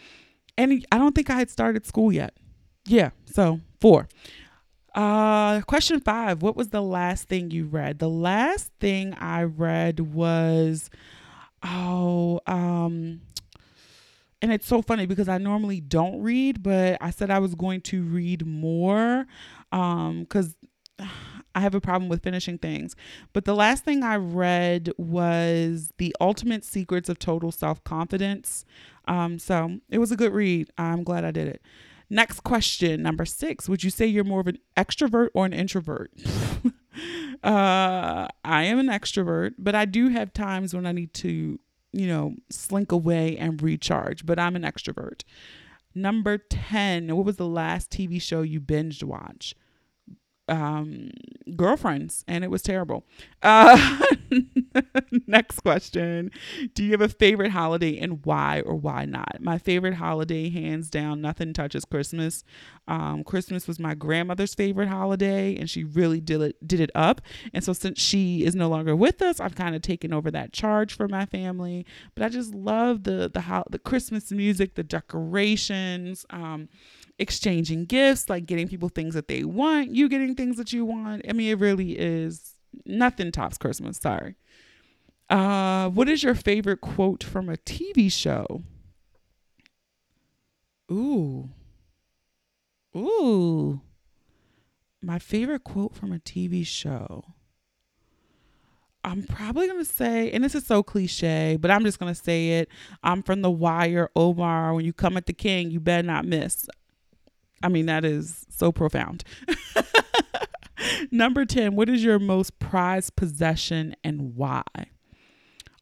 And 0.58 0.86
I 0.92 0.98
don't 0.98 1.14
think 1.14 1.30
I 1.30 1.36
had 1.36 1.50
started 1.50 1.86
school 1.86 2.12
yet. 2.12 2.34
Yeah, 2.86 3.12
so 3.26 3.60
four. 3.80 4.08
Uh, 4.96 5.62
question 5.62 6.00
five. 6.00 6.42
What 6.42 6.56
was 6.56 6.70
the 6.70 6.82
last 6.82 7.28
thing 7.28 7.52
you 7.52 7.66
read? 7.66 8.00
The 8.00 8.10
last 8.10 8.72
thing 8.80 9.14
I 9.14 9.44
read 9.44 10.00
was, 10.00 10.90
oh, 11.64 12.40
um, 12.48 13.22
and 14.42 14.52
it's 14.52 14.68
so 14.68 14.82
funny 14.82 15.06
because 15.06 15.30
I 15.30 15.38
normally 15.38 15.82
don't 15.82 16.22
read, 16.22 16.64
but 16.64 16.98
I 17.02 17.12
said 17.12 17.30
I 17.30 17.40
was 17.40 17.56
going 17.56 17.82
to 17.82 18.04
read 18.04 18.46
more 18.46 19.26
um 19.72 20.26
cuz 20.28 20.56
I 21.58 21.60
have 21.60 21.74
a 21.74 21.82
problem 21.82 22.08
with 22.08 22.22
finishing 22.22 22.60
things. 22.60 22.96
But 23.34 23.46
the 23.46 23.56
last 23.56 23.84
thing 23.84 24.04
I 24.04 24.16
read 24.16 24.92
was 24.98 25.92
The 25.98 26.16
Ultimate 26.22 26.64
Secrets 26.64 27.10
of 27.10 27.18
Total 27.18 27.52
Self-Confidence. 27.52 28.64
Um 29.08 29.40
so 29.40 29.80
it 29.90 29.98
was 29.98 30.12
a 30.12 30.16
good 30.16 30.34
read. 30.34 30.70
I'm 30.78 31.04
glad 31.04 31.26
I 31.26 31.32
did 31.32 31.48
it. 31.48 31.62
Next 32.10 32.42
question, 32.42 33.02
number 33.02 33.26
6. 33.26 33.68
Would 33.68 33.84
you 33.84 33.90
say 33.90 34.06
you're 34.06 34.24
more 34.24 34.40
of 34.40 34.48
an 34.48 34.60
extrovert 34.78 35.30
or 35.34 35.46
an 35.46 35.54
introvert? 35.54 36.12
uh 37.44 38.28
I 38.46 38.64
am 38.64 38.78
an 38.78 38.88
extrovert, 38.88 39.56
but 39.58 39.74
I 39.74 39.86
do 39.86 40.10
have 40.10 40.34
times 40.34 40.76
when 40.76 40.86
I 40.86 40.92
need 40.92 41.14
to 41.16 41.60
you 41.92 42.06
know, 42.06 42.36
slink 42.52 42.92
away 42.92 43.36
and 43.38 43.60
recharge, 43.62 44.26
but 44.26 44.38
I'm 44.38 44.56
an 44.56 44.62
extrovert. 44.62 45.24
Number 45.96 46.38
10, 46.38 47.16
what 47.16 47.26
was 47.26 47.38
the 47.38 47.48
last 47.48 47.90
TV 47.90 48.22
show 48.22 48.44
you 48.44 48.62
binged 48.62 49.04
watch? 49.04 49.56
Um, 50.48 51.12
girlfriends, 51.56 52.24
and 52.28 52.44
it 52.44 52.50
was 52.50 52.62
terrible. 52.62 53.06
Uh, 53.44 54.02
next 55.28 55.60
question 55.60 56.32
Do 56.74 56.84
you 56.84 56.92
have 56.92 57.02
a 57.02 57.10
favorite 57.10 57.52
holiday 57.52 57.98
and 57.98 58.26
why 58.26 58.62
or 58.62 58.76
why 58.76 59.06
not? 59.06 59.42
My 59.42 59.58
favorite 59.58 59.96
holiday, 59.96 60.50
hands 60.50 60.90
down, 60.90 61.22
nothing 61.22 61.54
touches 61.54 61.86
Christmas. 61.86 62.44
Um, 62.88 63.24
Christmas 63.24 63.68
was 63.68 63.80
my 63.80 63.96
grandmother's 63.96 64.56
favorite 64.56 64.88
holiday, 64.88 65.56
and 65.56 65.70
she 65.70 65.84
really 65.84 66.22
did 66.22 66.42
it, 66.42 66.68
did 66.68 66.80
it 66.80 66.92
up. 66.96 67.22
And 67.54 67.64
so, 67.64 67.74
since 67.74 68.00
she 68.00 68.44
is 68.46 68.56
no 68.56 68.70
longer 68.70 68.96
with 68.96 69.22
us, 69.22 69.40
I've 69.40 69.56
kind 69.56 69.76
of 69.76 69.82
taken 69.82 70.14
over 70.14 70.32
that 70.32 70.54
charge 70.54 70.96
for 70.96 71.08
my 71.08 71.26
family. 71.26 71.86
But 72.16 72.24
I 72.24 72.30
just 72.30 72.54
love 72.54 73.04
the 73.04 73.30
the, 73.34 73.64
the 73.70 73.80
Christmas 73.80 74.32
music, 74.32 74.76
the 74.76 74.84
decorations. 74.84 76.26
Um, 76.30 76.70
exchanging 77.20 77.86
gifts, 77.86 78.30
like 78.30 78.46
getting 78.46 78.68
people 78.68 78.90
things 78.90 79.14
that 79.14 79.28
they 79.28 79.44
want, 79.44 79.96
you 79.96 80.08
getting 80.10 80.36
things 80.36 80.58
that 80.58 80.72
you 80.72 80.86
want. 80.86 81.26
I 81.28 81.34
mean, 81.34 81.50
it 81.50 81.60
really 81.60 81.98
is 81.98 82.54
nothing 82.86 83.32
tops 83.32 83.58
Christmas. 83.58 83.98
Sorry. 83.98 84.36
Uh, 85.30 85.90
what 85.90 86.08
is 86.08 86.24
your 86.24 86.36
favorite 86.36 86.82
quote 86.82 87.24
from 87.24 87.50
a 87.50 87.58
TV 87.58 88.12
show? 88.12 88.64
Ooh. 90.92 91.50
Ooh. 92.96 93.82
My 95.02 95.20
favorite 95.20 95.64
quote 95.64 95.96
from 95.96 96.12
a 96.12 96.20
TV 96.20 96.66
show. 96.66 97.26
I'm 99.04 99.24
probably 99.24 99.68
going 99.68 99.80
to 99.80 99.86
say, 99.86 100.32
and 100.32 100.44
this 100.44 100.54
is 100.56 100.66
so 100.66 100.84
cliche, 100.84 101.58
but 101.60 101.72
I'm 101.72 101.86
just 101.86 102.00
going 102.00 102.14
to 102.14 102.20
say 102.20 102.60
it. 102.60 102.70
I'm 103.04 103.24
from 103.24 103.42
The 103.42 103.52
Wire, 103.52 104.10
Omar. 104.16 104.74
When 104.74 104.84
you 104.84 104.92
come 104.92 105.16
at 105.16 105.28
the 105.28 105.34
king, 105.34 105.72
you 105.72 105.80
better 105.80 106.06
not 106.06 106.26
miss. 106.26 106.68
I 107.64 107.70
mean, 107.70 107.86
that 107.88 108.06
is 108.06 108.46
so 108.50 108.72
profound. 108.72 109.24
Number 111.12 111.46
10, 111.46 111.76
what 111.76 111.90
is 111.90 112.04
your 112.04 112.20
most 112.20 112.60
prized 112.60 113.16
possession 113.16 113.96
and 114.04 114.36
why? 114.36 114.64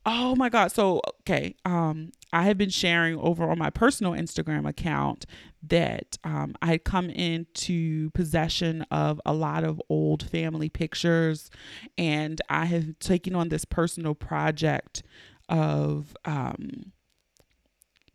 Oh 0.05 0.35
my 0.35 0.49
god. 0.49 0.71
So, 0.71 1.01
okay, 1.21 1.55
um 1.65 2.11
I 2.35 2.43
have 2.43 2.57
been 2.57 2.69
sharing 2.69 3.17
over 3.17 3.49
on 3.49 3.57
my 3.57 3.69
personal 3.69 4.11
Instagram 4.11 4.67
account 4.67 5.25
that 5.63 6.17
um, 6.25 6.53
I 6.61 6.65
had 6.67 6.83
come 6.83 7.09
into 7.09 8.09
possession 8.09 8.81
of 8.91 9.21
a 9.25 9.33
lot 9.33 9.63
of 9.63 9.81
old 9.89 10.29
family 10.29 10.67
pictures, 10.67 11.49
and 11.97 12.41
I 12.49 12.65
have 12.65 12.99
taken 12.99 13.35
on 13.35 13.47
this 13.47 13.63
personal 13.63 14.15
project 14.15 15.01
of 15.47 16.17
um, 16.25 16.91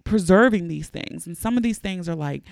preserving 0.04 0.68
these 0.68 0.88
things. 0.88 1.26
And 1.26 1.34
some 1.34 1.56
of 1.56 1.62
these 1.62 1.78
things 1.78 2.06
are 2.06 2.14
like 2.14 2.42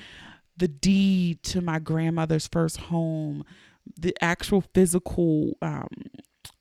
the 0.58 0.68
deed 0.68 1.42
to 1.44 1.60
my 1.60 1.78
grandmother's 1.78 2.48
first 2.48 2.76
home, 2.76 3.44
the 3.98 4.14
actual 4.20 4.60
physical, 4.74 5.56
um, 5.62 5.88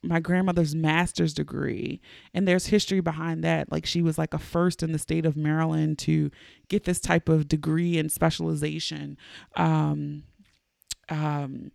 my 0.04 0.20
grandmother's 0.20 0.76
master's 0.76 1.34
degree. 1.34 2.00
And 2.34 2.48
there's 2.48 2.68
history 2.68 3.00
behind 3.00 3.44
that. 3.44 3.72
Like 3.72 3.86
she 3.86 4.02
was 4.02 4.18
like 4.18 4.34
a 4.34 4.40
first 4.40 4.84
in 4.84 4.92
the 4.92 5.00
state 5.00 5.26
of 5.26 5.36
Maryland 5.36 5.98
to 6.00 6.32
get 6.70 6.84
this 6.84 7.00
type 7.00 7.28
of 7.28 7.48
degree 7.48 7.98
and 7.98 8.12
specialization. 8.12 9.18
Um, 9.56 10.24
um, 11.10 11.72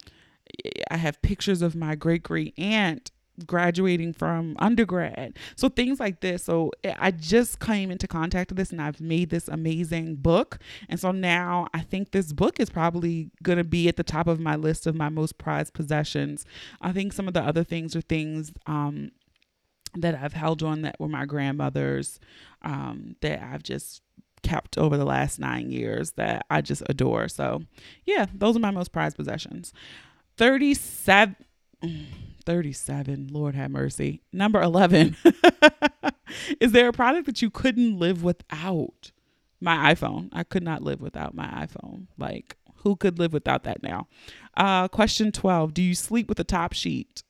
I 0.90 0.96
have 0.96 1.22
pictures 1.22 1.62
of 1.62 1.74
my 1.74 1.94
great 1.94 2.22
great 2.22 2.54
aunt 2.58 3.10
graduating 3.46 4.12
from 4.12 4.56
undergrad. 4.58 5.38
So 5.56 5.68
things 5.68 5.98
like 5.98 6.20
this. 6.20 6.44
So 6.44 6.70
I 6.84 7.10
just 7.10 7.60
came 7.60 7.90
into 7.90 8.06
contact 8.06 8.50
with 8.50 8.58
this 8.58 8.70
and 8.70 8.80
I've 8.80 9.00
made 9.00 9.30
this 9.30 9.48
amazing 9.48 10.16
book. 10.16 10.58
And 10.88 11.00
so 11.00 11.12
now 11.12 11.68
I 11.72 11.80
think 11.80 12.10
this 12.10 12.32
book 12.32 12.60
is 12.60 12.70
probably 12.70 13.30
going 13.42 13.58
to 13.58 13.64
be 13.64 13.88
at 13.88 13.96
the 13.96 14.04
top 14.04 14.26
of 14.26 14.38
my 14.38 14.56
list 14.56 14.86
of 14.86 14.94
my 14.94 15.08
most 15.08 15.38
prized 15.38 15.74
possessions. 15.74 16.44
I 16.80 16.92
think 16.92 17.12
some 17.12 17.28
of 17.28 17.34
the 17.34 17.42
other 17.42 17.64
things 17.64 17.96
are 17.96 18.02
things 18.02 18.52
um, 18.66 19.10
that 19.94 20.14
I've 20.14 20.34
held 20.34 20.62
on 20.62 20.82
that 20.82 20.98
were 20.98 21.08
my 21.08 21.24
grandmother's 21.24 22.20
um, 22.62 23.16
that 23.20 23.42
I've 23.42 23.62
just 23.62 24.02
kept 24.42 24.76
over 24.76 24.96
the 24.96 25.04
last 25.04 25.38
nine 25.38 25.70
years 25.70 26.12
that 26.12 26.44
I 26.50 26.60
just 26.60 26.82
adore. 26.86 27.28
So 27.28 27.62
yeah, 28.04 28.26
those 28.34 28.56
are 28.56 28.60
my 28.60 28.70
most 28.70 28.92
prized 28.92 29.16
possessions. 29.16 29.72
37 30.36 31.36
37. 32.42 33.28
Lord 33.30 33.54
have 33.54 33.70
mercy. 33.70 34.22
Number 34.32 34.60
11. 34.60 35.16
Is 36.60 36.72
there 36.72 36.88
a 36.88 36.92
product 36.92 37.26
that 37.26 37.42
you 37.42 37.50
couldn't 37.50 37.98
live 37.98 38.22
without? 38.22 39.12
My 39.60 39.94
iPhone. 39.94 40.28
I 40.32 40.42
could 40.42 40.62
not 40.62 40.82
live 40.82 41.00
without 41.00 41.34
my 41.34 41.46
iPhone. 41.46 42.08
Like, 42.18 42.56
who 42.78 42.96
could 42.96 43.18
live 43.18 43.32
without 43.32 43.62
that 43.64 43.82
now? 43.82 44.08
Uh, 44.56 44.88
question 44.88 45.30
12. 45.30 45.72
Do 45.72 45.82
you 45.82 45.94
sleep 45.94 46.28
with 46.28 46.40
a 46.40 46.44
top 46.44 46.72
sheet? 46.72 47.22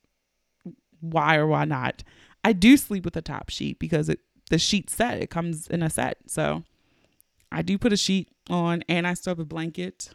Why 1.01 1.37
or 1.37 1.47
why 1.47 1.67
not? 1.67 2.03
I 2.45 2.53
do 2.53 2.77
sleep 2.77 3.05
with 3.05 3.17
a 3.17 3.23
top 3.23 3.51
sheet 3.51 3.79
because 3.79 4.09
it 4.09 4.21
the 4.51 4.59
sheet 4.59 4.91
set. 4.91 5.23
It 5.23 5.31
comes 5.31 5.67
in 5.67 5.83
a 5.83 5.91
set. 5.91 6.19
So 6.27 6.65
I 7.51 7.63
do 7.63 7.79
put 7.79 7.93
a 7.93 7.97
sheet 7.97 8.29
on 8.51 8.83
and 8.89 9.07
I 9.07 9.15
still 9.15 9.33
have 9.33 9.39
a 9.39 9.45
blanket 9.45 10.15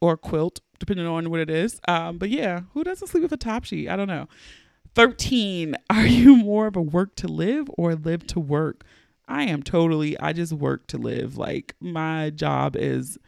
or 0.00 0.16
quilt 0.16 0.60
depending 0.78 1.06
on 1.06 1.30
what 1.30 1.40
it 1.40 1.50
is. 1.50 1.80
Um, 1.88 2.18
but 2.18 2.30
yeah, 2.30 2.62
who 2.72 2.84
doesn't 2.84 3.08
sleep 3.08 3.22
with 3.22 3.32
a 3.32 3.36
top 3.36 3.64
sheet? 3.64 3.88
I 3.88 3.96
don't 3.96 4.08
know. 4.08 4.28
13. 4.94 5.76
Are 5.90 6.06
you 6.06 6.36
more 6.36 6.66
of 6.66 6.76
a 6.76 6.82
work 6.82 7.14
to 7.16 7.28
live 7.28 7.68
or 7.76 7.94
live 7.94 8.26
to 8.28 8.40
work? 8.40 8.84
I 9.26 9.44
am 9.44 9.62
totally, 9.62 10.18
I 10.20 10.32
just 10.32 10.52
work 10.52 10.86
to 10.88 10.98
live. 10.98 11.36
Like 11.36 11.74
my 11.80 12.30
job 12.30 12.76
is 12.76 13.18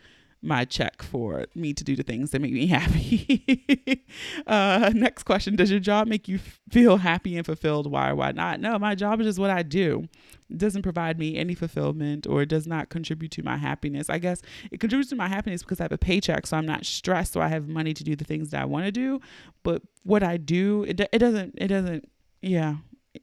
my 0.42 0.64
check 0.64 1.02
for 1.02 1.46
me 1.54 1.72
to 1.72 1.82
do 1.82 1.96
the 1.96 2.02
things 2.02 2.30
that 2.30 2.40
make 2.40 2.52
me 2.52 2.66
happy. 2.68 4.04
uh, 4.46 4.92
next 4.94 5.24
question 5.24 5.56
Does 5.56 5.70
your 5.70 5.80
job 5.80 6.08
make 6.08 6.28
you 6.28 6.38
feel 6.70 6.98
happy 6.98 7.36
and 7.36 7.44
fulfilled? 7.44 7.90
Why 7.90 8.10
or 8.10 8.14
why 8.14 8.32
not? 8.32 8.60
No, 8.60 8.78
my 8.78 8.94
job 8.94 9.20
is 9.20 9.26
just 9.26 9.38
what 9.38 9.50
I 9.50 9.62
do. 9.62 10.08
It 10.48 10.58
doesn't 10.58 10.82
provide 10.82 11.18
me 11.18 11.36
any 11.36 11.54
fulfillment 11.54 12.26
or 12.26 12.42
it 12.42 12.48
does 12.48 12.66
not 12.66 12.88
contribute 12.88 13.32
to 13.32 13.42
my 13.42 13.56
happiness. 13.56 14.08
I 14.08 14.18
guess 14.18 14.42
it 14.70 14.78
contributes 14.78 15.10
to 15.10 15.16
my 15.16 15.28
happiness 15.28 15.62
because 15.62 15.80
I 15.80 15.84
have 15.84 15.92
a 15.92 15.98
paycheck, 15.98 16.46
so 16.46 16.56
I'm 16.56 16.66
not 16.66 16.86
stressed, 16.86 17.32
so 17.32 17.40
I 17.40 17.48
have 17.48 17.68
money 17.68 17.94
to 17.94 18.04
do 18.04 18.14
the 18.14 18.24
things 18.24 18.50
that 18.50 18.62
I 18.62 18.64
want 18.64 18.86
to 18.86 18.92
do. 18.92 19.20
But 19.62 19.82
what 20.04 20.22
I 20.22 20.36
do, 20.36 20.84
it, 20.84 21.00
it 21.12 21.18
doesn't, 21.18 21.54
it 21.58 21.68
doesn't, 21.68 22.08
yeah, 22.42 22.76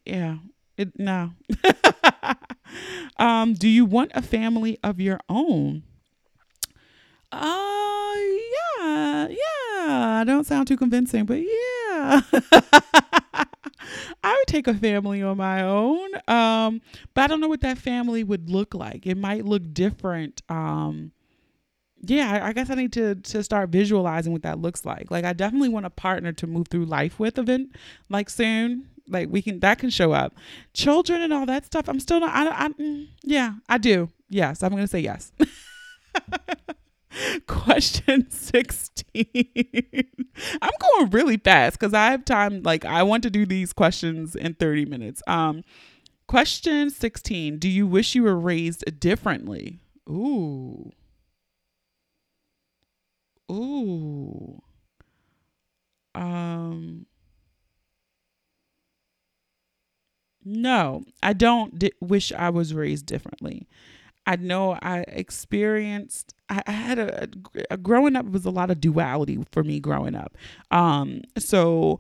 yeah, 0.06 0.38
it, 0.78 1.00
no. 1.00 1.32
um, 3.18 3.54
do 3.54 3.70
you 3.70 3.86
want 3.86 4.12
a 4.14 4.22
family 4.22 4.78
of 4.84 5.00
your 5.00 5.20
own? 5.30 5.84
Uh, 7.34 8.16
yeah, 8.80 9.28
yeah. 9.28 10.20
I 10.20 10.24
don't 10.26 10.46
sound 10.46 10.68
too 10.68 10.78
convincing, 10.78 11.26
but 11.26 11.40
yeah. 11.40 12.22
I 14.24 14.32
would 14.32 14.48
take 14.48 14.68
a 14.68 14.74
family 14.74 15.22
on 15.22 15.38
my 15.38 15.64
own. 15.64 16.10
Um, 16.28 16.82
but 17.14 17.24
I 17.24 17.28
don't 17.28 17.42
know 17.42 17.48
what 17.48 17.62
that 17.62 17.78
family 17.78 18.24
would 18.24 18.50
look 18.50 18.74
like. 18.74 19.06
It 19.06 19.18
might 19.18 19.46
look 19.46 19.74
different. 19.74 20.42
Um, 20.50 21.12
yeah, 22.02 22.40
I 22.44 22.54
guess 22.54 22.70
I 22.70 22.76
need 22.76 22.92
to 22.94 23.16
to 23.16 23.44
start 23.44 23.70
visualizing 23.70 24.34
what 24.34 24.44
that 24.44 24.60
looks 24.60 24.86
like. 24.86 25.10
Like 25.10 25.26
I 25.26 25.34
definitely 25.34 25.70
want 25.70 25.86
a 25.86 25.90
partner 25.90 26.34
to 26.34 26.48
move 26.48 26.68
through 26.68 26.86
life 26.86 27.20
with 27.20 27.38
event 27.38 27.76
like 28.10 28.30
soon. 28.30 28.90
Like 29.08 29.30
we 29.32 29.42
can 29.42 29.60
that 29.62 29.80
can 29.80 29.90
show 29.90 30.12
up. 30.12 30.36
Children 30.74 31.22
and 31.22 31.34
all 31.34 31.46
that 31.46 31.66
stuff. 31.66 31.88
I'm 31.88 32.00
still 32.00 32.20
not. 32.20 32.34
I, 32.36 32.66
I 32.66 32.70
mm, 32.70 33.08
yeah, 33.24 33.54
I 33.70 33.78
do. 33.78 34.10
Yes, 34.30 34.64
I'm 34.64 34.72
gonna 34.72 34.88
say 34.88 35.00
yes. 35.00 35.32
Question 37.48 38.30
16. 38.30 39.26
I'm 40.62 40.72
going 40.80 41.10
really 41.12 41.38
fast 41.38 41.80
because 41.80 41.94
I 41.94 42.12
have 42.12 42.26
time. 42.26 42.64
Like, 42.64 42.86
I 42.86 43.04
want 43.04 43.24
to 43.24 43.30
do 43.30 43.46
these 43.46 43.74
questions 43.74 44.36
in 44.36 44.56
30 44.56 44.86
minutes. 44.86 45.22
Um, 45.28 45.64
question 46.28 46.90
16. 46.90 47.60
Do 47.60 47.70
you 47.70 47.88
wish 47.88 48.16
you 48.16 48.24
were 48.24 48.38
raised 48.40 48.84
differently? 49.00 49.80
Ooh. 50.10 50.92
Ooh. 53.52 54.62
Um, 56.16 57.06
no, 60.44 61.04
I 61.22 61.34
don't 61.34 61.78
di- 61.80 61.94
wish 62.02 62.32
I 62.32 62.50
was 62.50 62.74
raised 62.74 63.06
differently. 63.06 63.68
I 64.26 64.38
know 64.38 64.78
I 64.82 65.00
experienced. 65.08 66.34
I, 66.50 66.62
had 66.72 67.00
a, 67.00 67.28
a, 67.70 67.78
growing 67.78 68.16
up 68.16 68.26
was 68.26 68.46
a 68.46 68.52
lot 68.52 68.72
of 68.72 68.80
duality 68.80 69.44
for 69.52 69.64
me 69.64 69.80
growing 69.80 70.16
up. 70.16 70.38
Um, 70.72 71.22
so, 71.38 72.00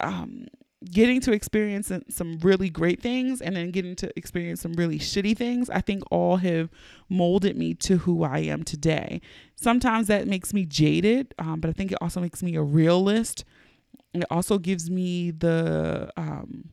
um, 0.00 0.46
getting 0.90 1.20
to 1.20 1.32
experience 1.32 1.92
some 2.08 2.38
really 2.38 2.68
great 2.68 3.00
things 3.00 3.40
and 3.40 3.54
then 3.54 3.70
getting 3.70 3.94
to 3.96 4.10
experience 4.16 4.60
some 4.60 4.72
really 4.72 4.98
shitty 4.98 5.36
things, 5.36 5.70
I 5.70 5.80
think 5.80 6.02
all 6.10 6.36
have 6.38 6.70
molded 7.08 7.56
me 7.56 7.74
to 7.74 7.98
who 7.98 8.24
I 8.24 8.38
am 8.38 8.64
today. 8.64 9.20
Sometimes 9.54 10.08
that 10.08 10.26
makes 10.26 10.52
me 10.52 10.64
jaded, 10.64 11.34
um, 11.38 11.60
but 11.60 11.70
I 11.70 11.72
think 11.72 11.92
it 11.92 11.98
also 12.00 12.20
makes 12.20 12.42
me 12.42 12.56
a 12.56 12.62
realist. 12.62 13.44
It 14.12 14.24
also 14.30 14.58
gives 14.58 14.90
me 14.90 15.30
the 15.30 16.10
um, 16.16 16.70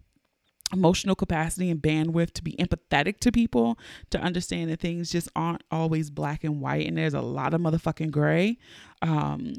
emotional 0.72 1.16
capacity 1.16 1.70
and 1.70 1.82
bandwidth 1.82 2.32
to 2.34 2.44
be 2.44 2.54
empathetic 2.54 3.20
to 3.20 3.32
people, 3.32 3.78
to 4.10 4.20
understand 4.20 4.70
that 4.70 4.80
things 4.80 5.12
just 5.12 5.30
aren't 5.36 5.64
always 5.72 6.10
black 6.10 6.44
and 6.44 6.62
white 6.62 6.88
and 6.88 6.98
there's 6.98 7.14
a 7.14 7.22
lot 7.22 7.54
of 7.54 7.62
motherfucking 7.62 8.12
gray. 8.12 8.58
Um, 9.02 9.56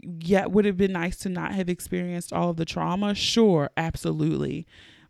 yet 0.00 0.50
would 0.50 0.64
have 0.64 0.76
been 0.76 0.92
nice 0.92 1.16
to 1.18 1.28
not 1.28 1.52
have 1.52 1.68
experienced 1.68 2.32
all 2.32 2.50
of 2.50 2.56
the 2.56 2.64
trauma? 2.64 3.14
Sure, 3.14 3.70
absolutely. 3.76 4.66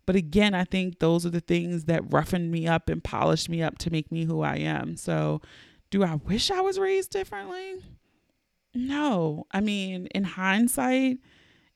But 0.06 0.16
again, 0.16 0.54
I 0.54 0.64
think 0.64 0.98
those 0.98 1.24
are 1.24 1.30
the 1.30 1.40
things 1.40 1.84
that 1.84 2.12
roughened 2.12 2.50
me 2.50 2.66
up 2.66 2.88
and 2.88 3.02
polished 3.02 3.48
me 3.48 3.62
up 3.62 3.78
to 3.78 3.90
make 3.90 4.12
me 4.12 4.24
who 4.24 4.42
I 4.42 4.56
am. 4.56 4.96
So, 4.96 5.40
do 5.90 6.02
I 6.02 6.16
wish 6.16 6.50
I 6.50 6.60
was 6.60 6.78
raised 6.78 7.10
differently? 7.10 7.76
No. 8.74 9.46
I 9.52 9.60
mean, 9.60 10.06
in 10.08 10.24
hindsight, 10.24 11.18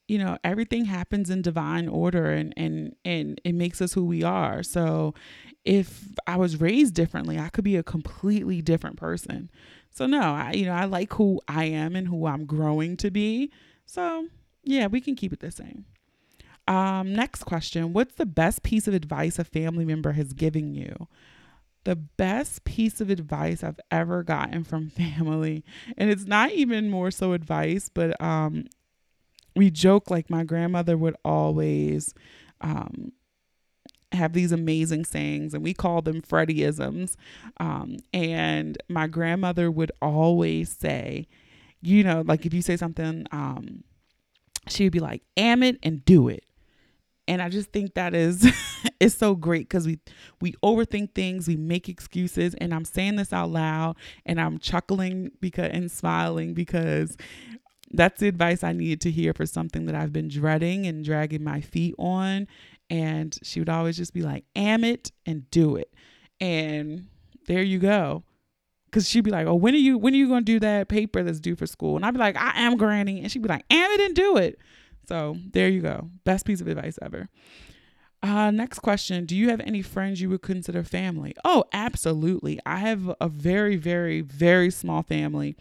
you 0.09 0.17
know 0.17 0.37
everything 0.43 0.85
happens 0.85 1.29
in 1.29 1.41
divine 1.41 1.87
order 1.87 2.31
and 2.31 2.53
and 2.57 2.95
and 3.05 3.39
it 3.43 3.53
makes 3.53 3.81
us 3.81 3.93
who 3.93 4.03
we 4.03 4.23
are. 4.23 4.63
So 4.63 5.13
if 5.65 6.05
i 6.25 6.37
was 6.37 6.59
raised 6.61 6.93
differently 6.93 7.37
i 7.37 7.49
could 7.49 7.65
be 7.65 7.75
a 7.75 7.83
completely 7.83 8.61
different 8.61 8.97
person. 8.97 9.51
So 9.91 10.05
no 10.07 10.21
i 10.21 10.51
you 10.53 10.65
know 10.65 10.73
i 10.73 10.85
like 10.85 11.13
who 11.13 11.39
i 11.47 11.65
am 11.65 11.95
and 11.95 12.07
who 12.07 12.25
i'm 12.25 12.45
growing 12.45 12.97
to 12.97 13.11
be. 13.11 13.51
So 13.85 14.27
yeah 14.63 14.87
we 14.87 14.99
can 14.99 15.15
keep 15.15 15.31
it 15.31 15.39
the 15.39 15.51
same. 15.51 15.85
Um 16.67 17.13
next 17.13 17.43
question 17.43 17.93
what's 17.93 18.15
the 18.15 18.25
best 18.25 18.63
piece 18.63 18.87
of 18.87 18.93
advice 18.93 19.37
a 19.37 19.43
family 19.43 19.85
member 19.85 20.13
has 20.13 20.33
given 20.33 20.73
you? 20.73 21.07
The 21.83 21.95
best 21.95 22.65
piece 22.65 22.99
of 22.99 23.09
advice 23.09 23.63
I've 23.63 23.79
ever 23.89 24.23
gotten 24.23 24.63
from 24.63 24.89
family. 25.01 25.63
And 25.97 26.09
it's 26.09 26.25
not 26.25 26.51
even 26.51 26.89
more 26.89 27.11
so 27.11 27.33
advice, 27.33 27.89
but 27.93 28.19
um, 28.21 28.65
we 29.55 29.69
joke 29.69 30.09
like 30.09 30.29
my 30.29 30.43
grandmother 30.43 30.97
would 30.97 31.15
always 31.23 32.13
um, 32.61 33.11
have 34.11 34.33
these 34.33 34.51
amazing 34.51 35.05
sayings, 35.05 35.53
and 35.53 35.63
we 35.63 35.73
call 35.73 36.01
them 36.01 36.21
Freddieisms. 36.21 37.15
Um, 37.57 37.97
and 38.13 38.77
my 38.87 39.07
grandmother 39.07 39.69
would 39.69 39.91
always 40.01 40.71
say, 40.71 41.27
you 41.81 42.03
know, 42.03 42.23
like 42.25 42.45
if 42.45 42.53
you 42.53 42.61
say 42.61 42.77
something, 42.77 43.25
um, 43.31 43.83
she 44.67 44.83
would 44.83 44.93
be 44.93 44.99
like, 44.99 45.23
"Am 45.37 45.63
it 45.63 45.77
and 45.83 46.03
do 46.05 46.27
it." 46.27 46.43
And 47.27 47.41
I 47.41 47.49
just 47.49 47.71
think 47.71 47.93
that 47.93 48.15
is 48.15 48.51
is 48.99 49.15
so 49.15 49.35
great 49.35 49.69
because 49.69 49.85
we 49.85 49.99
we 50.41 50.53
overthink 50.63 51.13
things, 51.13 51.47
we 51.47 51.55
make 51.55 51.87
excuses, 51.87 52.55
and 52.55 52.73
I'm 52.73 52.85
saying 52.85 53.15
this 53.15 53.31
out 53.31 53.51
loud, 53.51 53.95
and 54.25 54.41
I'm 54.41 54.57
chuckling 54.57 55.31
because 55.39 55.71
and 55.71 55.91
smiling 55.91 56.53
because 56.53 57.15
that's 57.91 58.19
the 58.19 58.27
advice 58.27 58.63
I 58.63 58.73
needed 58.73 59.01
to 59.01 59.11
hear 59.11 59.33
for 59.33 59.45
something 59.45 59.85
that 59.85 59.95
I've 59.95 60.13
been 60.13 60.27
dreading 60.27 60.85
and 60.85 61.03
dragging 61.03 61.43
my 61.43 61.61
feet 61.61 61.95
on. 61.97 62.47
And 62.89 63.37
she 63.43 63.59
would 63.59 63.69
always 63.69 63.97
just 63.97 64.13
be 64.13 64.21
like, 64.21 64.45
am 64.55 64.83
it 64.83 65.11
and 65.25 65.49
do 65.51 65.75
it. 65.75 65.93
And 66.39 67.07
there 67.47 67.63
you 67.63 67.79
go. 67.79 68.23
Cause 68.91 69.07
she'd 69.07 69.23
be 69.23 69.29
like, 69.29 69.45
Oh, 69.45 69.53
when 69.53 69.75
are 69.75 69.77
you 69.77 69.99
when 69.99 70.15
are 70.15 70.17
you 70.17 70.27
gonna 70.27 70.41
do 70.41 70.59
that 70.61 70.87
paper 70.87 71.21
that's 71.21 71.39
due 71.39 71.55
for 71.55 71.67
school? 71.67 71.95
And 71.95 72.03
I'd 72.03 72.13
be 72.15 72.19
like, 72.19 72.35
I 72.35 72.61
am 72.61 72.75
granny. 72.75 73.21
And 73.21 73.31
she'd 73.31 73.43
be 73.43 73.49
like, 73.49 73.65
am 73.69 73.91
it 73.91 74.01
and 74.01 74.15
do 74.15 74.37
it. 74.37 74.57
So 75.07 75.37
there 75.53 75.69
you 75.69 75.81
go. 75.81 76.09
Best 76.23 76.45
piece 76.45 76.59
of 76.59 76.67
advice 76.67 76.97
ever. 77.01 77.29
Uh, 78.21 78.51
next 78.51 78.79
question. 78.79 79.25
Do 79.25 79.35
you 79.35 79.49
have 79.49 79.61
any 79.61 79.81
friends 79.81 80.21
you 80.21 80.29
would 80.29 80.41
consider 80.41 80.83
family? 80.83 81.35
Oh, 81.45 81.65
absolutely. 81.71 82.59
I 82.65 82.77
have 82.77 83.13
a 83.21 83.29
very, 83.29 83.75
very, 83.75 84.21
very 84.21 84.71
small 84.71 85.03
family. 85.03 85.55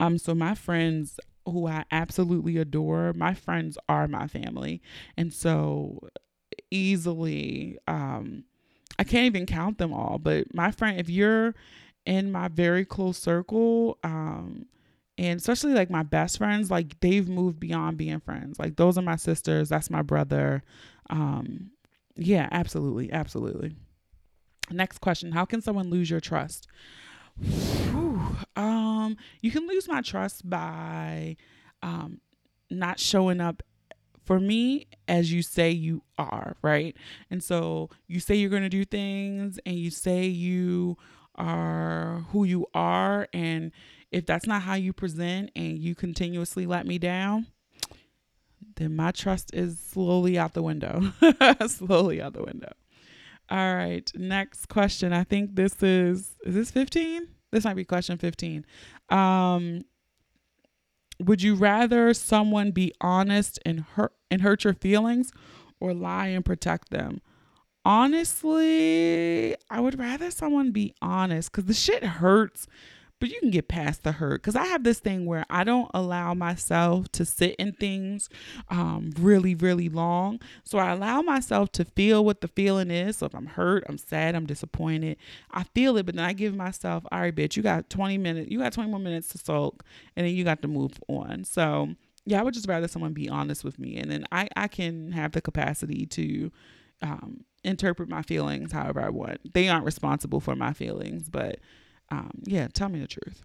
Um, 0.00 0.18
so 0.18 0.34
my 0.34 0.54
friends 0.54 1.20
who 1.50 1.66
I 1.66 1.84
absolutely 1.90 2.56
adore, 2.58 3.12
my 3.12 3.34
friends 3.34 3.78
are 3.88 4.08
my 4.08 4.26
family. 4.26 4.80
And 5.16 5.32
so 5.32 6.08
easily, 6.70 7.78
um, 7.86 8.44
I 8.98 9.04
can't 9.04 9.26
even 9.26 9.46
count 9.46 9.78
them 9.78 9.92
all, 9.92 10.18
but 10.18 10.54
my 10.54 10.70
friend, 10.70 11.00
if 11.00 11.08
you're 11.08 11.54
in 12.06 12.32
my 12.32 12.48
very 12.48 12.84
close 12.84 13.18
circle, 13.18 13.98
um, 14.04 14.66
and 15.18 15.38
especially 15.38 15.74
like 15.74 15.90
my 15.90 16.02
best 16.02 16.38
friends, 16.38 16.70
like 16.70 16.98
they've 17.00 17.28
moved 17.28 17.60
beyond 17.60 17.98
being 17.98 18.20
friends. 18.20 18.58
Like 18.58 18.76
those 18.76 18.96
are 18.96 19.02
my 19.02 19.16
sisters, 19.16 19.68
that's 19.68 19.90
my 19.90 20.02
brother. 20.02 20.62
Um, 21.10 21.70
yeah, 22.16 22.48
absolutely, 22.50 23.12
absolutely. 23.12 23.76
Next 24.70 24.98
question 24.98 25.32
How 25.32 25.44
can 25.44 25.60
someone 25.60 25.90
lose 25.90 26.10
your 26.10 26.20
trust? 26.20 26.68
Whew. 27.38 28.09
Um, 28.56 29.16
you 29.40 29.50
can 29.50 29.66
lose 29.66 29.88
my 29.88 30.00
trust 30.02 30.48
by 30.48 31.36
um, 31.82 32.20
not 32.70 32.98
showing 33.00 33.40
up 33.40 33.62
for 34.24 34.38
me 34.38 34.86
as 35.08 35.32
you 35.32 35.42
say 35.42 35.70
you 35.70 36.02
are, 36.18 36.56
right? 36.62 36.96
And 37.30 37.42
so 37.42 37.90
you 38.06 38.20
say 38.20 38.36
you're 38.36 38.50
going 38.50 38.62
to 38.62 38.68
do 38.68 38.84
things 38.84 39.58
and 39.66 39.76
you 39.76 39.90
say 39.90 40.26
you 40.26 40.96
are 41.34 42.24
who 42.30 42.44
you 42.44 42.66
are. 42.74 43.28
And 43.32 43.72
if 44.12 44.26
that's 44.26 44.46
not 44.46 44.62
how 44.62 44.74
you 44.74 44.92
present 44.92 45.50
and 45.56 45.78
you 45.78 45.94
continuously 45.94 46.66
let 46.66 46.86
me 46.86 46.98
down, 46.98 47.46
then 48.76 48.94
my 48.94 49.10
trust 49.10 49.50
is 49.54 49.78
slowly 49.78 50.38
out 50.38 50.54
the 50.54 50.62
window. 50.62 51.12
slowly 51.66 52.22
out 52.22 52.34
the 52.34 52.44
window. 52.44 52.72
All 53.50 53.74
right, 53.74 54.08
next 54.14 54.68
question. 54.68 55.12
I 55.12 55.24
think 55.24 55.56
this 55.56 55.82
is 55.82 56.36
is 56.44 56.54
this 56.54 56.70
15? 56.70 57.26
This 57.52 57.64
might 57.64 57.74
be 57.74 57.84
question 57.84 58.18
15. 58.18 58.64
Um 59.08 59.84
would 61.22 61.42
you 61.42 61.54
rather 61.54 62.14
someone 62.14 62.70
be 62.70 62.94
honest 63.00 63.58
and 63.66 63.80
hurt 63.80 64.12
and 64.30 64.40
hurt 64.40 64.64
your 64.64 64.72
feelings 64.72 65.32
or 65.78 65.92
lie 65.92 66.28
and 66.28 66.44
protect 66.44 66.90
them? 66.90 67.20
Honestly, 67.84 69.54
I 69.68 69.80
would 69.80 69.98
rather 69.98 70.30
someone 70.30 70.70
be 70.70 70.94
honest 71.02 71.52
cuz 71.52 71.64
the 71.64 71.74
shit 71.74 72.04
hurts 72.04 72.66
but 73.20 73.28
you 73.28 73.38
can 73.38 73.50
get 73.50 73.68
past 73.68 74.02
the 74.02 74.12
hurt. 74.12 74.42
Because 74.42 74.56
i 74.56 74.64
have 74.64 74.82
this 74.82 74.98
thing 74.98 75.26
where 75.26 75.44
i 75.50 75.62
don't 75.62 75.90
allow 75.94 76.34
myself 76.34 77.10
to 77.12 77.24
sit 77.24 77.54
in 77.56 77.72
things 77.72 78.28
um, 78.68 79.12
really 79.18 79.54
really 79.54 79.88
long. 79.88 80.40
So 80.64 80.78
i 80.78 80.90
allow 80.90 81.22
myself 81.22 81.70
to 81.72 81.84
feel 81.84 82.24
what 82.24 82.40
the 82.40 82.48
feeling 82.48 82.90
is. 82.90 83.18
So 83.18 83.26
if 83.26 83.34
i'm 83.34 83.46
hurt 83.46 83.84
i'm 83.88 83.98
sad 83.98 84.34
i'm 84.34 84.46
disappointed 84.46 85.16
i 85.50 85.62
feel 85.62 85.96
it 85.96 86.06
but 86.06 86.16
then 86.16 86.24
i 86.24 86.32
give 86.32 86.54
myself 86.54 87.04
all 87.12 87.20
right 87.20 87.34
bitch 87.34 87.56
you 87.56 87.62
got 87.62 87.90
20 87.90 88.18
minutes 88.18 88.50
you 88.50 88.58
got 88.58 88.72
20 88.72 88.90
more 88.90 88.98
minutes 88.98 89.28
to 89.28 89.38
sulk 89.38 89.84
and 90.16 90.26
then 90.26 90.34
you 90.34 90.44
got 90.44 90.62
to 90.62 90.68
move 90.68 90.92
on. 91.08 91.44
So 91.44 91.90
yeah 92.26 92.40
i 92.40 92.42
would 92.42 92.54
just 92.54 92.68
rather 92.68 92.88
someone 92.88 93.12
be 93.12 93.28
honest 93.28 93.64
with 93.64 93.78
me 93.78 93.96
and 93.96 94.10
then 94.10 94.24
i 94.32 94.48
i 94.56 94.68
can 94.68 95.12
have 95.12 95.32
the 95.32 95.40
capacity 95.40 96.06
to 96.06 96.50
um, 97.02 97.44
interpret 97.64 98.08
my 98.08 98.22
feelings 98.22 98.72
however 98.72 99.00
i 99.00 99.08
want. 99.08 99.52
They 99.54 99.68
aren't 99.68 99.84
responsible 99.84 100.40
for 100.40 100.54
my 100.54 100.72
feelings 100.72 101.28
but 101.28 101.58
um, 102.10 102.30
yeah, 102.44 102.68
tell 102.72 102.88
me 102.88 103.00
the 103.00 103.06
truth. 103.06 103.42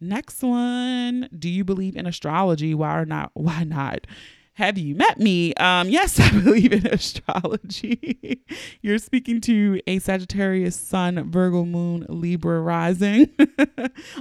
Next 0.00 0.42
one. 0.42 1.28
Do 1.36 1.48
you 1.48 1.64
believe 1.64 1.96
in 1.96 2.06
astrology? 2.06 2.74
Why 2.74 2.98
or 2.98 3.04
not? 3.04 3.30
Why 3.34 3.64
not? 3.64 4.06
Have 4.54 4.76
you 4.76 4.96
met 4.96 5.20
me? 5.20 5.54
Um, 5.54 5.88
yes, 5.88 6.18
I 6.20 6.30
believe 6.30 6.72
in 6.72 6.86
astrology. 6.86 8.42
You're 8.82 8.98
speaking 8.98 9.40
to 9.42 9.80
a 9.86 9.98
Sagittarius 10.00 10.76
Sun, 10.76 11.30
Virgo 11.30 11.64
Moon, 11.64 12.06
Libra 12.08 12.60
rising. 12.60 13.30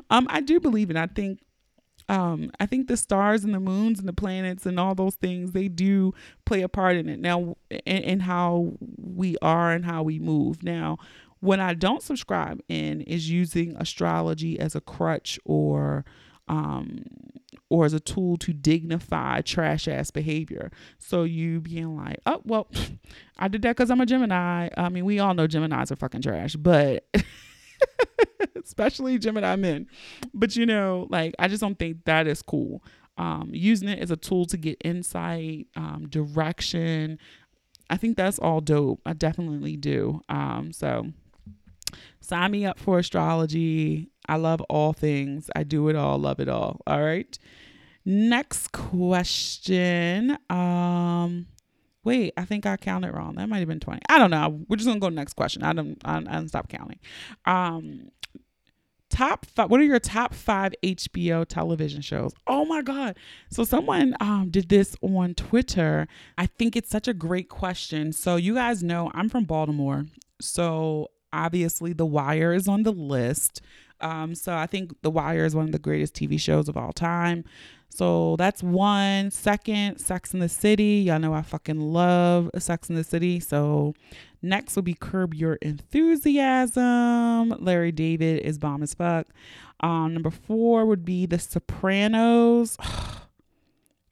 um, 0.10 0.28
I 0.30 0.42
do 0.42 0.60
believe 0.60 0.90
in. 0.90 0.98
I 0.98 1.08
think 1.08 1.40
um, 2.10 2.52
I 2.60 2.66
think 2.66 2.88
the 2.88 2.96
stars 2.96 3.44
and 3.44 3.54
the 3.54 3.60
moons 3.60 4.00
and 4.00 4.08
the 4.08 4.14
planets 4.14 4.66
and 4.66 4.80
all 4.80 4.96
those 4.96 5.16
things 5.16 5.52
they 5.52 5.68
do 5.68 6.14
play 6.46 6.62
a 6.62 6.70
part 6.70 6.96
in 6.96 7.10
it 7.10 7.20
now 7.20 7.58
in, 7.70 7.80
in 8.04 8.20
how 8.22 8.74
we 8.98 9.36
are 9.42 9.72
and 9.72 9.84
how 9.86 10.04
we 10.04 10.18
move. 10.20 10.64
Now, 10.64 11.00
when 11.39 11.60
I 11.60 11.73
don't 11.73 12.02
subscribe 12.02 12.62
in 12.67 13.02
is 13.02 13.30
using 13.30 13.76
astrology 13.78 14.60
as 14.60 14.76
a 14.76 14.82
crutch 14.82 15.39
or 15.45 16.06
um, 16.47 17.04
or 17.69 17.86
as 17.86 17.93
a 17.93 18.00
tool 18.00 18.38
to 18.38 18.54
dignify 18.54 19.41
trash 19.41 19.88
ass 19.88 20.12
behavior. 20.12 20.71
So 20.97 21.23
you 21.23 21.60
being 21.60 21.97
like, 21.97 22.19
oh, 22.26 22.41
well, 22.45 22.67
I 23.38 23.47
did 23.47 23.62
that 23.63 23.76
because 23.76 23.91
I'm 23.91 24.02
a 24.02 24.06
Gemini. 24.06 24.69
I 24.78 24.89
mean, 24.89 25.06
we 25.06 25.19
all 25.19 25.34
know 25.34 25.47
Geminis 25.47 25.91
are 25.91 25.95
fucking 25.95 26.21
trash, 26.21 26.56
but 26.56 27.06
especially 28.63 29.17
Gemini 29.17 29.56
men. 29.58 29.88
But 30.34 30.56
you 30.56 30.65
know, 30.65 31.08
like, 31.10 31.36
I 31.39 31.47
just 31.47 31.62
don't 31.62 31.78
think 31.78 32.06
that 32.06 32.28
is 32.28 32.41
cool. 32.41 32.84
Um, 33.17 33.50
using 33.52 33.89
it 33.89 34.00
as 34.00 34.12
a 34.12 34.15
tool 34.15 34.45
to 34.45 34.58
get 34.58 34.78
insight, 34.86 35.67
um, 35.76 36.08
direction. 36.08 37.17
I 37.89 37.97
think 37.97 38.15
that's 38.15 38.38
all 38.38 38.62
dope. 38.62 39.02
I 39.06 39.13
definitely 39.13 39.76
do. 39.76 40.21
Um, 40.30 40.71
so 40.71 41.08
sign 42.19 42.52
me 42.52 42.65
up 42.65 42.80
for 42.80 43.00
astrology. 43.00 44.10
I 44.28 44.36
love 44.36 44.62
all 44.69 44.93
things. 44.93 45.50
I 45.56 45.63
do 45.63 45.89
it 45.89 45.95
all, 45.95 46.17
love 46.17 46.39
it 46.39 46.50
all. 46.50 46.82
All 46.86 47.02
right. 47.02 47.38
Next 48.06 48.71
question. 48.71 50.38
Um 50.50 51.47
wait, 52.04 52.34
I 52.38 52.45
think 52.45 52.65
I 52.65 52.78
counted 52.78 53.13
wrong. 53.13 53.36
That 53.36 53.50
might 53.50 53.60
have 53.60 53.67
been 53.67 53.82
20. 53.82 54.02
I 54.08 54.17
don't 54.17 54.32
know. 54.32 54.63
We're 54.69 54.78
just 54.78 54.88
gonna 54.88 55.00
go 55.00 55.10
next 55.10 55.34
question. 55.34 55.63
I 55.63 55.73
don't 55.73 55.97
I, 56.06 56.17
I 56.17 56.21
don't 56.21 56.47
stop 56.47 56.69
counting. 56.69 57.00
Um 57.45 58.10
top 59.10 59.45
five 59.45 59.69
what 59.71 59.80
are 59.80 59.86
your 59.86 60.00
top 60.00 60.34
five 60.34 60.73
hbo 60.84 61.45
television 61.47 62.02
shows 62.02 62.34
oh 62.45 62.65
my 62.65 62.82
god 62.82 63.17
so 63.50 63.63
someone 63.63 64.13
um, 64.19 64.50
did 64.50 64.67
this 64.67 64.95
on 65.02 65.34
twitter 65.34 66.08
i 66.38 66.45
think 66.45 66.76
it's 66.76 66.89
such 66.89 67.08
a 67.08 67.13
great 67.13 67.47
question 67.47 68.12
so 68.12 68.36
you 68.36 68.54
guys 68.54 68.84
know 68.84 69.10
i'm 69.13 69.30
from 69.30 69.45
baltimore 69.45 70.06
so 70.41 71.10
obviously 71.34 71.94
the 71.94 72.06
wire 72.06 72.54
is 72.54 72.68
on 72.68 72.84
the 72.84 72.92
list 72.92 73.62
um, 74.00 74.36
so 74.36 74.56
I 74.56 74.68
think 74.68 75.02
The 75.02 75.10
Wire 75.10 75.46
is 75.46 75.56
one 75.56 75.66
of 75.66 75.72
the 75.72 75.80
greatest 75.80 76.13
TV 76.13 76.40
shows 76.40 76.70
of 76.70 76.78
all 76.78 76.94
time. 76.94 77.44
So 77.90 78.36
that's 78.38 78.62
one. 78.62 79.32
Second, 79.32 79.98
Sex 79.98 80.34
in 80.34 80.40
the 80.40 80.50
City. 80.50 81.04
Y'all 81.08 81.20
know 81.20 81.34
I 81.34 81.42
fucking 81.42 81.80
love 81.80 82.50
Sex 82.60 82.90
in 82.90 82.96
the 82.96 83.04
City. 83.04 83.40
So 83.40 83.96
next 84.42 84.76
will 84.76 84.84
be 84.84 84.94
Curb 84.94 85.34
Your 85.34 85.56
Enthusiasm. 85.56 87.50
Larry 87.60 87.92
David 87.92 88.42
is 88.42 88.60
bomb 88.60 88.84
as 88.84 88.94
fuck. 88.94 89.28
Um, 89.80 90.13
number 90.13 90.32
four 90.32 90.86
would 90.86 91.06
be 91.06 91.26
The 91.26 91.40
Sopranos. 91.40 92.78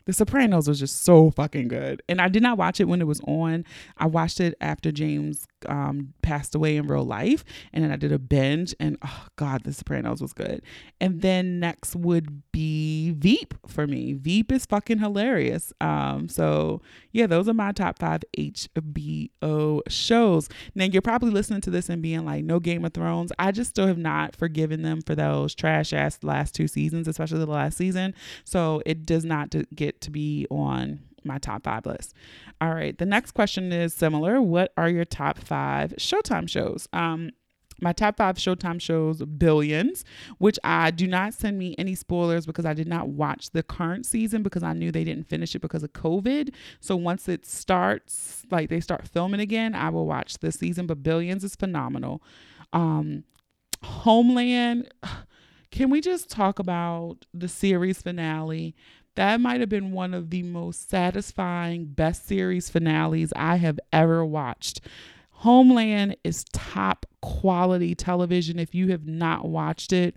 The 0.05 0.13
Sopranos 0.13 0.67
was 0.67 0.79
just 0.79 1.01
so 1.01 1.31
fucking 1.31 1.67
good. 1.67 2.03
And 2.07 2.21
I 2.21 2.27
did 2.27 2.43
not 2.43 2.59
watch 2.59 2.79
it 2.79 2.83
when 2.87 3.01
it 3.01 3.07
was 3.07 3.21
on. 3.21 3.65
I 3.97 4.05
watched 4.05 4.39
it 4.39 4.53
after 4.61 4.91
James 4.91 5.47
um, 5.69 6.13
passed 6.21 6.55
away 6.55 6.77
in 6.77 6.87
real 6.87 7.03
life. 7.03 7.43
And 7.73 7.83
then 7.83 7.91
I 7.91 7.95
did 7.95 8.11
a 8.11 8.19
binge. 8.19 8.75
And 8.79 8.97
oh, 9.03 9.27
God, 9.35 9.63
The 9.63 9.73
Sopranos 9.73 10.21
was 10.21 10.33
good. 10.33 10.61
And 10.99 11.21
then 11.21 11.59
next 11.59 11.95
would 11.95 12.41
be 12.51 13.11
Veep 13.11 13.53
for 13.67 13.87
me. 13.87 14.13
Veep 14.13 14.51
is 14.51 14.65
fucking 14.65 14.99
hilarious. 14.99 15.73
Um, 15.81 16.29
so, 16.29 16.81
yeah, 17.11 17.27
those 17.27 17.47
are 17.47 17.53
my 17.53 17.71
top 17.71 17.99
five 17.99 18.21
HBO 18.37 19.81
shows. 19.87 20.49
Now, 20.73 20.85
you're 20.85 21.01
probably 21.01 21.31
listening 21.31 21.61
to 21.61 21.69
this 21.69 21.89
and 21.89 22.01
being 22.01 22.25
like, 22.25 22.43
no 22.43 22.59
Game 22.59 22.85
of 22.85 22.93
Thrones. 22.93 23.31
I 23.39 23.51
just 23.51 23.71
still 23.71 23.87
have 23.87 23.97
not 23.97 24.35
forgiven 24.35 24.81
them 24.81 25.01
for 25.01 25.15
those 25.15 25.55
trash 25.55 25.93
ass 25.93 26.19
last 26.23 26.55
two 26.55 26.67
seasons, 26.67 27.07
especially 27.07 27.39
the 27.39 27.45
last 27.47 27.77
season. 27.77 28.13
So, 28.43 28.81
it 28.85 29.05
does 29.05 29.25
not 29.25 29.53
get 29.73 30.01
to 30.01 30.11
be 30.11 30.47
on 30.49 30.99
my 31.25 31.37
top 31.37 31.63
five 31.63 31.85
list. 31.85 32.13
All 32.61 32.73
right. 32.73 32.97
The 32.97 33.05
next 33.05 33.31
question 33.31 33.71
is 33.71 33.93
similar. 33.93 34.41
What 34.41 34.71
are 34.77 34.89
your 34.89 35.05
top 35.05 35.37
five 35.37 35.93
Showtime 35.97 36.49
shows? 36.49 36.87
Um, 36.93 37.31
my 37.81 37.91
top 37.91 38.17
five 38.17 38.37
Showtime 38.37 38.79
shows, 38.79 39.21
Billions, 39.23 40.05
which 40.37 40.57
I 40.63 40.91
do 40.91 41.07
not 41.07 41.33
send 41.33 41.57
me 41.57 41.75
any 41.77 41.95
spoilers 41.95 42.45
because 42.45 42.65
I 42.65 42.73
did 42.73 42.87
not 42.87 43.09
watch 43.09 43.51
the 43.51 43.63
current 43.63 44.05
season 44.05 44.43
because 44.43 44.63
I 44.63 44.73
knew 44.73 44.91
they 44.91 45.03
didn't 45.03 45.27
finish 45.27 45.55
it 45.55 45.59
because 45.59 45.83
of 45.83 45.91
COVID. 45.93 46.53
So 46.79 46.95
once 46.95 47.27
it 47.27 47.45
starts, 47.45 48.45
like 48.49 48.69
they 48.69 48.79
start 48.79 49.07
filming 49.07 49.41
again, 49.41 49.75
I 49.75 49.89
will 49.89 50.05
watch 50.05 50.37
this 50.39 50.55
season. 50.55 50.87
But 50.87 51.03
Billions 51.03 51.43
is 51.43 51.55
phenomenal. 51.55 52.23
Um, 52.71 53.25
Homeland, 53.83 54.89
can 55.71 55.89
we 55.89 55.99
just 55.99 56.29
talk 56.29 56.59
about 56.59 57.25
the 57.33 57.49
series 57.49 58.01
finale? 58.01 58.75
That 59.15 59.41
might 59.41 59.59
have 59.59 59.69
been 59.69 59.91
one 59.91 60.13
of 60.13 60.29
the 60.29 60.43
most 60.43 60.89
satisfying, 60.89 61.85
best 61.85 62.27
series 62.27 62.69
finales 62.69 63.33
I 63.35 63.57
have 63.57 63.79
ever 63.91 64.25
watched. 64.25 64.81
Homeland 65.31 66.17
is 66.23 66.45
top 66.53 67.05
quality 67.21 67.95
television. 67.95 68.59
If 68.59 68.73
you 68.73 68.89
have 68.91 69.05
not 69.05 69.47
watched 69.47 69.93
it, 69.93 70.15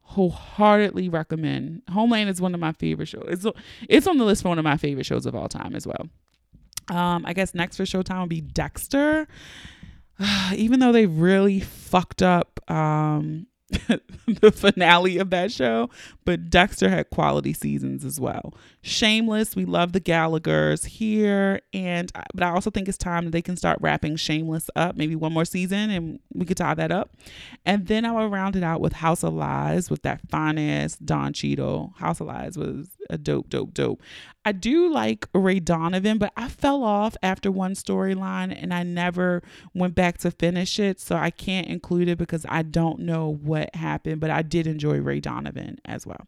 wholeheartedly 0.00 1.08
recommend. 1.08 1.82
Homeland 1.90 2.30
is 2.30 2.40
one 2.40 2.54
of 2.54 2.60
my 2.60 2.72
favorite 2.72 3.06
shows. 3.06 3.26
It's, 3.28 3.46
it's 3.88 4.06
on 4.06 4.18
the 4.18 4.24
list 4.24 4.42
for 4.42 4.48
one 4.50 4.58
of 4.58 4.64
my 4.64 4.76
favorite 4.76 5.06
shows 5.06 5.26
of 5.26 5.34
all 5.34 5.48
time 5.48 5.74
as 5.74 5.86
well. 5.86 6.08
Um, 6.88 7.24
I 7.26 7.32
guess 7.32 7.54
next 7.54 7.76
for 7.76 7.84
Showtime 7.84 8.20
would 8.20 8.28
be 8.28 8.40
Dexter. 8.40 9.26
Even 10.54 10.80
though 10.80 10.92
they 10.92 11.06
really 11.06 11.60
fucked 11.60 12.22
up 12.22 12.60
um, 12.70 13.46
the 14.26 14.52
finale 14.52 15.16
of 15.18 15.30
that 15.30 15.50
show, 15.50 15.88
but 16.26 16.50
Dexter 16.50 16.90
had 16.90 17.08
quality 17.08 17.54
seasons 17.54 18.04
as 18.04 18.20
well. 18.20 18.54
Shameless, 18.82 19.56
we 19.56 19.64
love 19.64 19.92
the 19.92 20.00
Gallaghers 20.00 20.84
here, 20.86 21.60
and 21.72 22.12
uh, 22.14 22.22
but 22.34 22.42
I 22.42 22.50
also 22.50 22.70
think 22.70 22.88
it's 22.88 22.98
time 22.98 23.24
that 23.24 23.30
they 23.30 23.40
can 23.40 23.56
start 23.56 23.78
wrapping 23.80 24.16
Shameless 24.16 24.68
up, 24.76 24.96
maybe 24.96 25.16
one 25.16 25.32
more 25.32 25.46
season, 25.46 25.90
and 25.90 26.20
we 26.34 26.44
could 26.44 26.58
tie 26.58 26.74
that 26.74 26.92
up. 26.92 27.16
And 27.64 27.86
then 27.86 28.04
I 28.04 28.12
will 28.12 28.28
round 28.28 28.54
it 28.54 28.62
out 28.62 28.82
with 28.82 28.92
House 28.92 29.24
of 29.24 29.32
Lies 29.32 29.88
with 29.88 30.02
that 30.02 30.20
fine 30.28 30.58
ass 30.58 30.96
Don 30.96 31.32
Cheadle. 31.32 31.94
House 31.96 32.20
of 32.20 32.26
Lies 32.26 32.58
was 32.58 32.88
a 33.10 33.18
dope, 33.18 33.48
dope, 33.48 33.74
dope. 33.74 34.02
I 34.44 34.52
do 34.52 34.92
like 34.92 35.26
Ray 35.32 35.60
Donovan, 35.60 36.18
but 36.18 36.32
I 36.36 36.48
fell 36.48 36.82
off 36.84 37.16
after 37.22 37.50
one 37.50 37.74
storyline 37.74 38.56
and 38.56 38.74
I 38.74 38.82
never 38.82 39.42
went 39.74 39.94
back 39.94 40.18
to 40.18 40.30
finish 40.30 40.78
it. 40.78 41.00
So 41.00 41.16
I 41.16 41.30
can't 41.30 41.66
include 41.66 42.08
it 42.08 42.18
because 42.18 42.44
I 42.48 42.62
don't 42.62 43.00
know 43.00 43.38
what 43.42 43.74
happened, 43.74 44.20
but 44.20 44.30
I 44.30 44.42
did 44.42 44.66
enjoy 44.66 44.98
Ray 44.98 45.20
Donovan 45.20 45.78
as 45.84 46.06
well. 46.06 46.26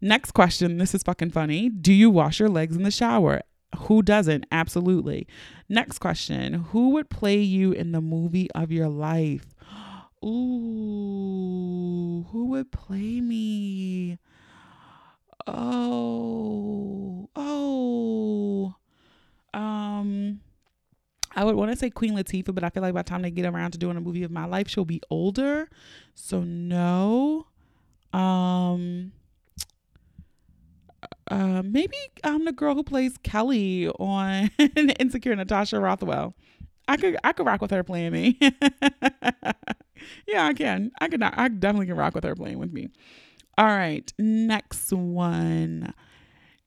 Next 0.00 0.32
question. 0.32 0.78
This 0.78 0.94
is 0.94 1.02
fucking 1.02 1.30
funny. 1.30 1.68
Do 1.68 1.92
you 1.92 2.10
wash 2.10 2.38
your 2.38 2.48
legs 2.48 2.76
in 2.76 2.82
the 2.82 2.90
shower? 2.90 3.42
Who 3.76 4.02
doesn't? 4.02 4.46
Absolutely. 4.50 5.26
Next 5.68 5.98
question. 5.98 6.54
Who 6.70 6.90
would 6.90 7.10
play 7.10 7.38
you 7.38 7.72
in 7.72 7.92
the 7.92 8.00
movie 8.00 8.50
of 8.52 8.72
your 8.72 8.88
life? 8.88 9.54
Ooh, 10.24 11.46
who 12.30 12.46
would 12.46 12.72
play 12.72 13.20
me? 13.20 14.18
Oh, 15.48 17.28
oh. 17.34 18.74
Um, 19.54 20.40
I 21.34 21.44
would 21.44 21.54
want 21.54 21.70
to 21.70 21.76
say 21.76 21.90
Queen 21.90 22.14
Latifah, 22.14 22.54
but 22.54 22.64
I 22.64 22.70
feel 22.70 22.82
like 22.82 22.94
by 22.94 23.02
the 23.02 23.08
time 23.08 23.22
they 23.22 23.30
get 23.30 23.46
around 23.46 23.72
to 23.72 23.78
doing 23.78 23.96
a 23.96 24.00
movie 24.00 24.24
of 24.24 24.30
my 24.30 24.44
life, 24.44 24.68
she'll 24.68 24.84
be 24.84 25.02
older. 25.10 25.68
So 26.14 26.42
no. 26.42 27.46
Um 28.12 29.12
uh 31.30 31.62
maybe 31.64 31.96
I'm 32.24 32.44
the 32.44 32.52
girl 32.52 32.74
who 32.74 32.82
plays 32.82 33.18
Kelli 33.18 33.88
on 34.00 34.50
Insecure 34.98 35.36
Natasha 35.36 35.78
Rothwell. 35.78 36.34
I 36.88 36.96
could 36.96 37.16
I 37.22 37.32
could 37.32 37.46
rock 37.46 37.60
with 37.60 37.70
her 37.70 37.84
playing 37.84 38.12
me. 38.12 38.38
yeah, 40.26 40.46
I 40.46 40.54
can. 40.54 40.90
I 41.00 41.08
could 41.08 41.20
not 41.20 41.34
I 41.36 41.48
definitely 41.48 41.86
can 41.86 41.96
rock 41.96 42.14
with 42.14 42.24
her 42.24 42.34
playing 42.34 42.58
with 42.58 42.72
me. 42.72 42.88
All 43.58 43.66
right, 43.66 44.12
next 44.20 44.92
one. 44.92 45.92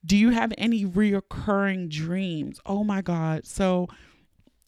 Do 0.06 0.17
you 0.17 0.32
have 0.32 0.51
any 0.58 0.86
reoccurring 0.86 1.89
dreams? 1.89 2.60
Oh 2.65 2.84
my 2.84 3.01
God. 3.01 3.45
So 3.45 3.88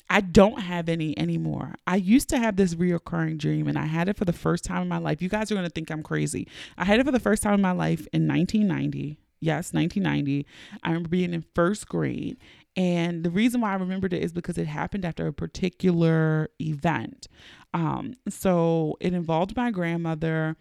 I 0.10 0.22
don't 0.22 0.62
have 0.62 0.90
any 0.90 1.18
anymore. 1.20 1.76
I 1.86 1.98
used 1.98 2.30
to 2.30 2.38
have 2.38 2.56
this 2.56 2.76
reoccurring 2.76 3.40
dream 3.40 3.68
and 3.68 3.78
I 3.78 3.86
had 3.86 4.08
it 4.08 4.18
for 4.18 4.26
the 4.26 4.34
first 4.34 4.64
time 4.64 4.84
in 4.84 4.88
my 4.88 5.00
life. 5.00 5.22
You 5.22 5.30
guys 5.30 5.52
are 5.52 5.56
going 5.56 5.68
to 5.68 5.72
think 5.72 5.92
I'm 5.92 6.04
crazy. 6.04 6.48
I 6.78 6.86
had 6.86 7.00
it 7.02 7.06
for 7.06 7.12
the 7.12 7.20
first 7.20 7.44
time 7.44 7.56
in 7.56 7.62
my 7.62 7.74
life 7.74 8.08
in 8.14 8.28
1990. 8.28 9.20
Yes, 9.42 9.74
1990. 9.74 10.46
I 10.82 10.90
remember 10.90 11.10
being 11.10 11.34
in 11.34 11.44
first 11.54 11.90
grade. 11.90 12.38
And 12.78 13.26
the 13.26 13.32
reason 13.32 13.60
why 13.60 13.72
I 13.72 13.76
remembered 13.76 14.14
it 14.14 14.24
is 14.24 14.32
because 14.32 14.58
it 14.58 14.68
happened 14.68 15.04
after 15.04 15.28
a 15.28 15.34
particular 15.34 16.50
event. 16.62 17.28
Um, 17.74 18.14
so 18.30 18.96
it 19.02 19.14
involved 19.14 19.58
my 19.58 19.72
grandmother 19.72 20.56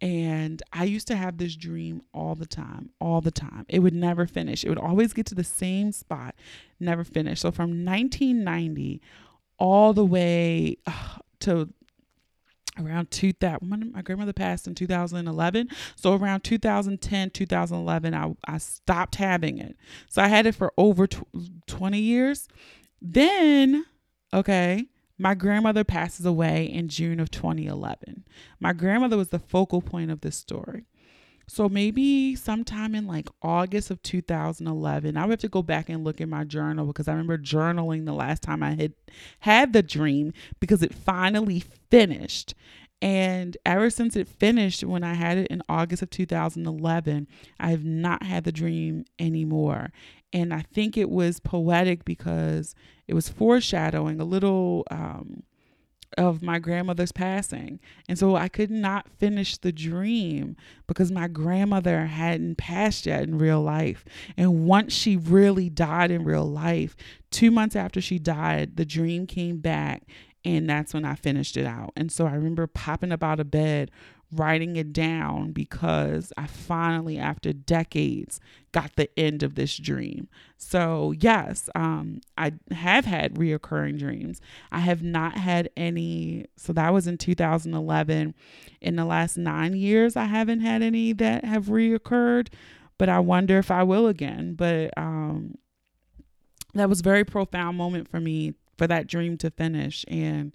and 0.00 0.62
I 0.72 0.84
used 0.84 1.06
to 1.08 1.16
have 1.16 1.36
this 1.36 1.54
dream 1.54 2.02
all 2.14 2.34
the 2.34 2.46
time, 2.46 2.90
all 3.00 3.20
the 3.20 3.30
time. 3.30 3.66
It 3.68 3.80
would 3.80 3.94
never 3.94 4.26
finish. 4.26 4.64
It 4.64 4.70
would 4.70 4.78
always 4.78 5.12
get 5.12 5.26
to 5.26 5.34
the 5.34 5.44
same 5.44 5.92
spot, 5.92 6.34
never 6.78 7.04
finish. 7.04 7.40
So 7.40 7.50
from 7.50 7.84
1990 7.84 9.00
all 9.58 9.92
the 9.92 10.04
way 10.04 10.78
to 11.40 11.68
around 12.78 13.10
2000 13.10 13.92
my 13.92 14.00
grandmother 14.00 14.32
passed 14.32 14.66
in 14.66 14.74
2011 14.74 15.68
so 15.96 16.14
around 16.14 16.42
2010 16.42 17.30
2011 17.30 18.14
I, 18.14 18.34
I 18.46 18.58
stopped 18.58 19.16
having 19.16 19.58
it 19.58 19.76
so 20.08 20.22
i 20.22 20.28
had 20.28 20.46
it 20.46 20.54
for 20.54 20.72
over 20.78 21.06
tw- 21.06 21.26
20 21.66 21.98
years 21.98 22.48
then 23.02 23.84
okay 24.32 24.86
my 25.20 25.34
grandmother 25.34 25.84
passes 25.84 26.26
away 26.26 26.64
in 26.64 26.88
june 26.88 27.20
of 27.20 27.30
2011 27.30 28.24
my 28.58 28.72
grandmother 28.72 29.16
was 29.16 29.28
the 29.28 29.38
focal 29.38 29.80
point 29.80 30.10
of 30.10 30.20
this 30.20 30.36
story 30.36 30.86
so 31.50 31.68
maybe 31.68 32.36
sometime 32.36 32.94
in 32.94 33.08
like 33.08 33.28
August 33.42 33.90
of 33.90 34.00
2011, 34.04 35.16
I 35.16 35.24
would 35.24 35.32
have 35.32 35.40
to 35.40 35.48
go 35.48 35.64
back 35.64 35.88
and 35.88 36.04
look 36.04 36.20
in 36.20 36.30
my 36.30 36.44
journal 36.44 36.86
because 36.86 37.08
I 37.08 37.10
remember 37.10 37.36
journaling 37.38 38.06
the 38.06 38.12
last 38.12 38.40
time 38.40 38.62
I 38.62 38.74
had 38.76 38.92
had 39.40 39.72
the 39.72 39.82
dream 39.82 40.32
because 40.60 40.80
it 40.80 40.94
finally 40.94 41.64
finished. 41.90 42.54
And 43.02 43.56
ever 43.66 43.90
since 43.90 44.14
it 44.14 44.28
finished, 44.28 44.84
when 44.84 45.02
I 45.02 45.14
had 45.14 45.38
it 45.38 45.48
in 45.48 45.60
August 45.68 46.02
of 46.02 46.10
2011, 46.10 47.26
I 47.58 47.70
have 47.70 47.84
not 47.84 48.22
had 48.22 48.44
the 48.44 48.52
dream 48.52 49.04
anymore. 49.18 49.90
And 50.32 50.54
I 50.54 50.62
think 50.72 50.96
it 50.96 51.10
was 51.10 51.40
poetic 51.40 52.04
because 52.04 52.74
it 53.08 53.14
was 53.14 53.28
foreshadowing 53.28 54.20
a 54.20 54.24
little 54.24 54.84
um, 54.90 55.42
of 56.18 56.42
my 56.42 56.58
grandmother's 56.58 57.12
passing. 57.12 57.80
And 58.08 58.18
so 58.18 58.36
I 58.36 58.48
could 58.48 58.70
not 58.70 59.08
finish 59.18 59.56
the 59.56 59.72
dream 59.72 60.56
because 60.86 61.12
my 61.12 61.28
grandmother 61.28 62.06
hadn't 62.06 62.56
passed 62.56 63.06
yet 63.06 63.22
in 63.22 63.38
real 63.38 63.62
life. 63.62 64.04
And 64.36 64.66
once 64.66 64.92
she 64.92 65.16
really 65.16 65.68
died 65.68 66.10
in 66.10 66.24
real 66.24 66.46
life, 66.46 66.96
two 67.30 67.50
months 67.50 67.76
after 67.76 68.00
she 68.00 68.18
died, 68.18 68.76
the 68.76 68.84
dream 68.84 69.26
came 69.26 69.58
back. 69.58 70.02
And 70.44 70.68
that's 70.68 70.94
when 70.94 71.04
I 71.04 71.16
finished 71.16 71.56
it 71.56 71.66
out. 71.66 71.92
And 71.96 72.10
so 72.10 72.26
I 72.26 72.32
remember 72.32 72.66
popping 72.66 73.12
up 73.12 73.22
out 73.22 73.40
of 73.40 73.50
bed, 73.50 73.90
writing 74.32 74.76
it 74.76 74.92
down 74.92 75.52
because 75.52 76.32
I 76.36 76.46
finally, 76.46 77.18
after 77.18 77.52
decades, 77.52 78.40
got 78.72 78.94
the 78.96 79.10
end 79.18 79.42
of 79.42 79.54
this 79.54 79.76
dream. 79.76 80.28
So, 80.56 81.12
yes, 81.12 81.68
um, 81.74 82.20
I 82.38 82.52
have 82.70 83.04
had 83.04 83.34
reoccurring 83.34 83.98
dreams. 83.98 84.40
I 84.70 84.80
have 84.80 85.02
not 85.02 85.36
had 85.36 85.70
any, 85.76 86.46
so 86.56 86.72
that 86.72 86.92
was 86.92 87.06
in 87.06 87.18
2011. 87.18 88.34
In 88.80 88.96
the 88.96 89.04
last 89.04 89.36
nine 89.36 89.74
years, 89.74 90.16
I 90.16 90.24
haven't 90.24 90.60
had 90.60 90.82
any 90.82 91.12
that 91.14 91.44
have 91.44 91.66
reoccurred, 91.66 92.48
but 92.98 93.08
I 93.08 93.18
wonder 93.18 93.58
if 93.58 93.70
I 93.70 93.82
will 93.82 94.06
again. 94.06 94.54
But 94.54 94.96
um, 94.96 95.56
that 96.74 96.88
was 96.88 97.00
very 97.00 97.24
profound 97.24 97.76
moment 97.76 98.08
for 98.08 98.20
me 98.20 98.54
for 98.78 98.86
that 98.86 99.06
dream 99.06 99.36
to 99.38 99.50
finish. 99.50 100.04
And 100.08 100.52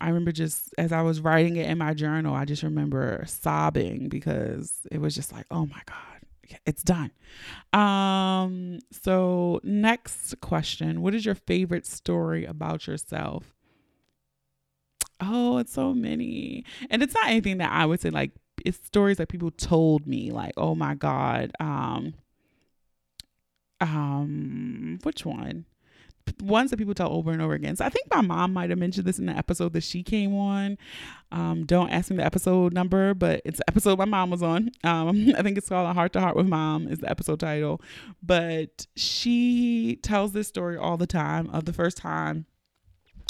I 0.00 0.08
remember 0.08 0.32
just 0.32 0.74
as 0.78 0.92
I 0.92 1.02
was 1.02 1.20
writing 1.20 1.56
it 1.56 1.68
in 1.68 1.78
my 1.78 1.94
journal, 1.94 2.34
I 2.34 2.44
just 2.44 2.62
remember 2.62 3.24
sobbing 3.26 4.08
because 4.08 4.86
it 4.90 5.00
was 5.00 5.14
just 5.14 5.32
like, 5.32 5.46
oh 5.50 5.66
my 5.66 5.82
God, 5.86 6.58
it's 6.66 6.82
done. 6.82 7.10
Um, 7.72 8.78
so 8.90 9.60
next 9.62 10.40
question. 10.40 11.02
What 11.02 11.14
is 11.14 11.24
your 11.24 11.34
favorite 11.34 11.86
story 11.86 12.44
about 12.44 12.86
yourself? 12.86 13.54
Oh, 15.20 15.58
it's 15.58 15.72
so 15.72 15.92
many. 15.92 16.64
And 16.88 17.02
it's 17.02 17.14
not 17.14 17.28
anything 17.28 17.58
that 17.58 17.70
I 17.70 17.84
would 17.86 18.00
say 18.00 18.10
like 18.10 18.32
it's 18.64 18.84
stories 18.86 19.18
that 19.18 19.28
people 19.28 19.50
told 19.50 20.06
me, 20.06 20.30
like, 20.30 20.52
oh 20.56 20.74
my 20.74 20.94
God. 20.94 21.52
Um 21.60 22.14
um 23.80 24.98
which 25.02 25.24
one? 25.24 25.66
Ones 26.40 26.70
that 26.70 26.76
people 26.76 26.94
tell 26.94 27.12
over 27.12 27.30
and 27.32 27.40
over 27.40 27.54
again. 27.54 27.76
So 27.76 27.84
I 27.84 27.88
think 27.88 28.06
my 28.12 28.20
mom 28.20 28.52
might 28.52 28.70
have 28.70 28.78
mentioned 28.78 29.06
this 29.06 29.18
in 29.18 29.26
the 29.26 29.36
episode 29.36 29.72
that 29.72 29.82
she 29.82 30.02
came 30.02 30.34
on. 30.34 30.78
Um, 31.32 31.64
don't 31.64 31.90
ask 31.90 32.10
me 32.10 32.16
the 32.16 32.24
episode 32.24 32.72
number, 32.72 33.14
but 33.14 33.42
it's 33.44 33.58
the 33.58 33.68
episode 33.68 33.98
my 33.98 34.04
mom 34.04 34.30
was 34.30 34.42
on. 34.42 34.70
Um, 34.84 35.32
I 35.38 35.42
think 35.42 35.58
it's 35.58 35.68
called 35.68 35.88
A 35.88 35.94
Heart 35.94 36.12
to 36.14 36.20
Heart 36.20 36.36
with 36.36 36.46
Mom 36.46 36.88
is 36.88 36.98
the 36.98 37.10
episode 37.10 37.40
title. 37.40 37.80
But 38.22 38.86
she 38.96 39.98
tells 40.02 40.32
this 40.32 40.48
story 40.48 40.76
all 40.76 40.96
the 40.96 41.06
time 41.06 41.48
of 41.50 41.64
the 41.64 41.72
first 41.72 41.96
time 41.96 42.46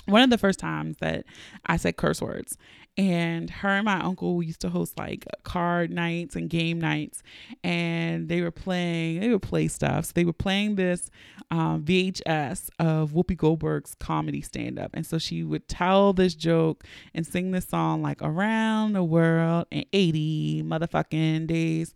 one 0.06 0.22
of 0.22 0.30
the 0.30 0.38
first 0.38 0.58
times 0.58 0.96
that 1.00 1.24
I 1.66 1.76
said 1.76 1.96
curse 1.96 2.20
words. 2.20 2.56
And 3.00 3.48
her 3.48 3.70
and 3.70 3.86
my 3.86 3.98
uncle 3.98 4.42
used 4.42 4.60
to 4.60 4.68
host 4.68 4.98
like 4.98 5.24
card 5.42 5.90
nights 5.90 6.36
and 6.36 6.50
game 6.50 6.78
nights. 6.78 7.22
And 7.64 8.28
they 8.28 8.42
were 8.42 8.50
playing, 8.50 9.20
they 9.20 9.30
would 9.30 9.40
play 9.40 9.68
stuff. 9.68 10.04
So 10.04 10.12
they 10.14 10.26
were 10.26 10.34
playing 10.34 10.74
this 10.74 11.10
um, 11.50 11.82
VHS 11.82 12.68
of 12.78 13.12
Whoopi 13.12 13.38
Goldberg's 13.38 13.94
comedy 13.94 14.42
stand 14.42 14.78
up. 14.78 14.90
And 14.92 15.06
so 15.06 15.16
she 15.16 15.42
would 15.42 15.66
tell 15.66 16.12
this 16.12 16.34
joke 16.34 16.84
and 17.14 17.26
sing 17.26 17.52
this 17.52 17.66
song 17.66 18.02
like 18.02 18.20
around 18.20 18.92
the 18.92 19.02
world 19.02 19.66
in 19.70 19.86
80 19.94 20.64
motherfucking 20.64 21.46
days. 21.46 21.94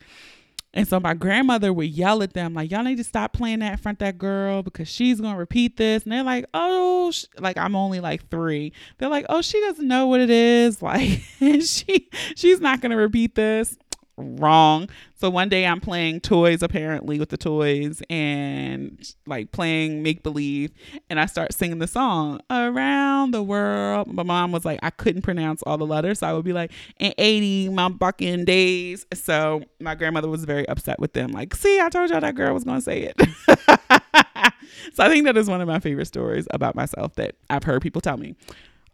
And 0.74 0.86
so 0.88 0.98
my 0.98 1.14
grandmother 1.14 1.72
would 1.72 1.88
yell 1.88 2.22
at 2.22 2.34
them, 2.34 2.52
like, 2.52 2.70
y'all 2.70 2.82
need 2.82 2.96
to 2.96 3.04
stop 3.04 3.32
playing 3.32 3.60
that 3.60 3.72
in 3.72 3.78
front 3.78 4.00
that 4.00 4.18
girl 4.18 4.62
because 4.62 4.88
she's 4.88 5.20
going 5.20 5.32
to 5.32 5.38
repeat 5.38 5.76
this. 5.76 6.02
And 6.02 6.12
they're 6.12 6.24
like, 6.24 6.46
oh, 6.52 7.12
like 7.38 7.56
I'm 7.56 7.76
only 7.76 8.00
like 8.00 8.28
three. 8.28 8.72
They're 8.98 9.08
like, 9.08 9.24
oh, 9.28 9.40
she 9.40 9.60
doesn't 9.60 9.86
know 9.86 10.06
what 10.06 10.20
it 10.20 10.30
is. 10.30 10.82
Like, 10.84 11.22
she, 11.62 12.10
she's 12.36 12.60
not 12.60 12.82
going 12.82 12.90
to 12.90 12.96
repeat 12.96 13.34
this 13.34 13.76
wrong. 14.16 14.88
So 15.16 15.30
one 15.30 15.48
day 15.48 15.66
I'm 15.66 15.80
playing 15.80 16.20
toys 16.20 16.62
apparently 16.62 17.18
with 17.18 17.30
the 17.30 17.36
toys 17.36 18.02
and 18.10 19.14
like 19.26 19.52
playing 19.52 20.02
make 20.02 20.22
believe 20.22 20.72
and 21.10 21.18
I 21.18 21.26
start 21.26 21.52
singing 21.52 21.78
the 21.78 21.86
song 21.86 22.40
around 22.50 23.32
the 23.32 23.42
world. 23.42 24.12
My 24.12 24.22
mom 24.22 24.52
was 24.52 24.64
like 24.64 24.78
I 24.82 24.90
couldn't 24.90 25.22
pronounce 25.22 25.62
all 25.62 25.78
the 25.78 25.86
letters 25.86 26.20
so 26.20 26.28
I 26.28 26.32
would 26.32 26.44
be 26.44 26.52
like 26.52 26.72
in 26.98 27.12
80 27.18 27.70
my 27.70 27.90
fucking 27.98 28.44
days. 28.44 29.06
So 29.14 29.62
my 29.80 29.94
grandmother 29.94 30.28
was 30.28 30.44
very 30.44 30.68
upset 30.68 31.00
with 31.00 31.12
them 31.12 31.32
like 31.32 31.54
see 31.54 31.80
I 31.80 31.88
told 31.88 32.10
y'all 32.10 32.20
that 32.20 32.34
girl 32.34 32.54
was 32.54 32.64
going 32.64 32.78
to 32.78 32.82
say 32.82 33.12
it. 33.14 33.20
so 34.94 35.04
I 35.04 35.08
think 35.08 35.24
that 35.26 35.36
is 35.36 35.48
one 35.48 35.60
of 35.60 35.68
my 35.68 35.80
favorite 35.80 36.06
stories 36.06 36.46
about 36.50 36.74
myself 36.74 37.14
that 37.14 37.34
I've 37.50 37.64
heard 37.64 37.82
people 37.82 38.00
tell 38.00 38.16
me. 38.16 38.34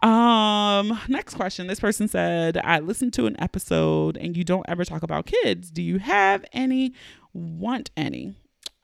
Um, 0.03 0.99
next 1.09 1.35
question. 1.35 1.67
This 1.67 1.81
person 1.81 2.09
said, 2.09 2.59
I 2.63 2.79
listened 2.79 3.13
to 3.15 3.27
an 3.27 3.41
episode 3.41 4.17
and 4.17 4.37
you 4.37 4.45
don't 4.45 4.65
ever 4.69 4.85
talk 4.85 5.03
about 5.03 5.27
kids. 5.27 5.71
Do 5.71 5.83
you 5.83 5.99
have 5.99 6.45
any? 6.53 6.95
Want 7.33 7.91
any? 7.97 8.35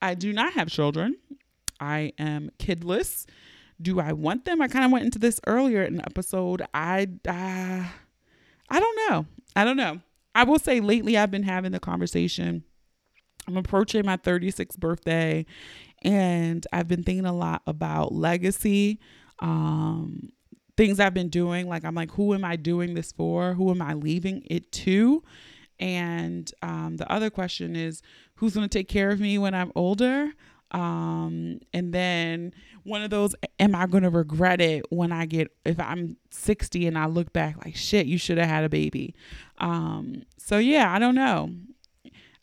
I 0.02 0.14
do 0.14 0.32
not 0.32 0.52
have 0.52 0.68
children. 0.68 1.16
I 1.80 2.12
am 2.18 2.50
kidless. 2.58 3.26
Do 3.80 4.00
I 4.00 4.12
want 4.12 4.44
them? 4.44 4.60
I 4.60 4.68
kind 4.68 4.84
of 4.84 4.90
went 4.90 5.04
into 5.04 5.18
this 5.18 5.40
earlier 5.46 5.82
in 5.82 5.96
the 5.96 6.06
episode. 6.06 6.62
I 6.72 7.08
uh, 7.28 7.84
I 8.68 8.80
don't 8.80 9.10
know. 9.10 9.26
I 9.54 9.64
don't 9.64 9.76
know. 9.76 10.00
I 10.34 10.44
will 10.44 10.58
say 10.58 10.80
lately 10.80 11.16
I've 11.16 11.30
been 11.30 11.42
having 11.42 11.72
the 11.72 11.80
conversation. 11.80 12.64
I'm 13.48 13.56
approaching 13.56 14.04
my 14.04 14.16
36th 14.16 14.78
birthday 14.78 15.46
and 16.02 16.66
I've 16.72 16.88
been 16.88 17.02
thinking 17.02 17.26
a 17.26 17.32
lot 17.32 17.62
about 17.66 18.12
legacy. 18.12 18.98
Um, 19.38 20.30
things 20.76 21.00
I've 21.00 21.14
been 21.14 21.28
doing. 21.28 21.68
Like, 21.68 21.84
I'm 21.84 21.94
like, 21.94 22.12
who 22.12 22.34
am 22.34 22.44
I 22.44 22.56
doing 22.56 22.94
this 22.94 23.12
for? 23.12 23.54
Who 23.54 23.70
am 23.70 23.82
I 23.82 23.94
leaving 23.94 24.42
it 24.48 24.70
to? 24.72 25.22
And 25.78 26.50
um, 26.62 26.96
the 26.96 27.10
other 27.10 27.30
question 27.30 27.76
is, 27.76 28.02
who's 28.36 28.54
going 28.54 28.68
to 28.68 28.78
take 28.78 28.88
care 28.88 29.10
of 29.10 29.20
me 29.20 29.38
when 29.38 29.54
I'm 29.54 29.72
older? 29.74 30.32
Um, 30.72 31.60
and 31.72 31.92
then 31.92 32.52
one 32.82 33.02
of 33.02 33.10
those, 33.10 33.34
am 33.58 33.74
I 33.74 33.86
going 33.86 34.02
to 34.02 34.10
regret 34.10 34.60
it 34.60 34.84
when 34.90 35.12
I 35.12 35.26
get, 35.26 35.50
if 35.64 35.78
I'm 35.78 36.16
60 36.30 36.86
and 36.86 36.98
I 36.98 37.06
look 37.06 37.32
back 37.32 37.64
like, 37.64 37.76
shit, 37.76 38.06
you 38.06 38.18
should 38.18 38.38
have 38.38 38.48
had 38.48 38.64
a 38.64 38.68
baby. 38.68 39.14
Um, 39.58 40.22
so 40.38 40.58
yeah, 40.58 40.92
I 40.92 40.98
don't 40.98 41.14
know. 41.14 41.50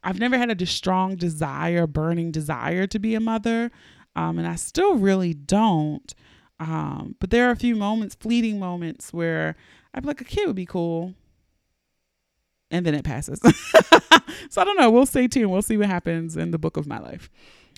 I've 0.04 0.20
never 0.20 0.38
had 0.38 0.50
a 0.62 0.66
strong 0.66 1.16
desire, 1.16 1.88
burning 1.88 2.32
desire 2.32 2.88
to 2.88 3.00
be 3.00 3.16
a 3.16 3.20
mother. 3.20 3.72
Um, 4.16 4.38
and 4.38 4.48
I 4.48 4.56
still 4.56 4.96
really 4.96 5.34
don't. 5.34 6.14
Um, 6.60 7.16
but 7.20 7.30
there 7.30 7.48
are 7.48 7.52
a 7.52 7.56
few 7.56 7.76
moments, 7.76 8.16
fleeting 8.16 8.60
moments, 8.60 9.12
where 9.12 9.56
I'm 9.94 10.04
like, 10.04 10.22
a 10.22 10.26
kid 10.26 10.48
would 10.48 10.56
be 10.56 10.66
cool. 10.66 11.14
And 12.72 12.86
then 12.86 12.96
it 12.96 13.04
passes. 13.04 13.40
so 14.50 14.62
I 14.62 14.64
don't 14.64 14.80
know. 14.80 14.90
We'll 14.90 15.06
stay 15.06 15.28
tuned. 15.28 15.52
We'll 15.52 15.62
see 15.62 15.78
what 15.78 15.88
happens 15.88 16.36
in 16.36 16.52
the 16.52 16.58
book 16.58 16.78
of 16.78 16.88
my 16.88 17.00
life. 17.00 17.30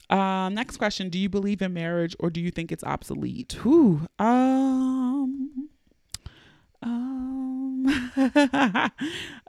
Um, 0.09 0.53
next 0.53 0.77
question: 0.77 1.09
Do 1.09 1.17
you 1.17 1.29
believe 1.29 1.61
in 1.61 1.73
marriage, 1.73 2.15
or 2.19 2.29
do 2.29 2.39
you 2.39 2.51
think 2.51 2.71
it's 2.71 2.83
obsolete? 2.83 3.53
Whew. 3.63 4.07
Um. 4.19 5.69
Um. 6.81 7.85
uh, 8.17 8.89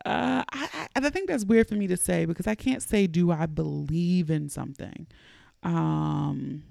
I, 0.05 0.89
I 0.97 1.11
think 1.11 1.29
that's 1.29 1.45
weird 1.45 1.69
for 1.69 1.75
me 1.75 1.87
to 1.87 1.97
say 1.97 2.25
because 2.25 2.47
I 2.47 2.55
can't 2.55 2.83
say 2.83 3.07
do 3.07 3.31
I 3.31 3.47
believe 3.47 4.31
in 4.31 4.49
something. 4.49 5.07
Um 5.62 6.65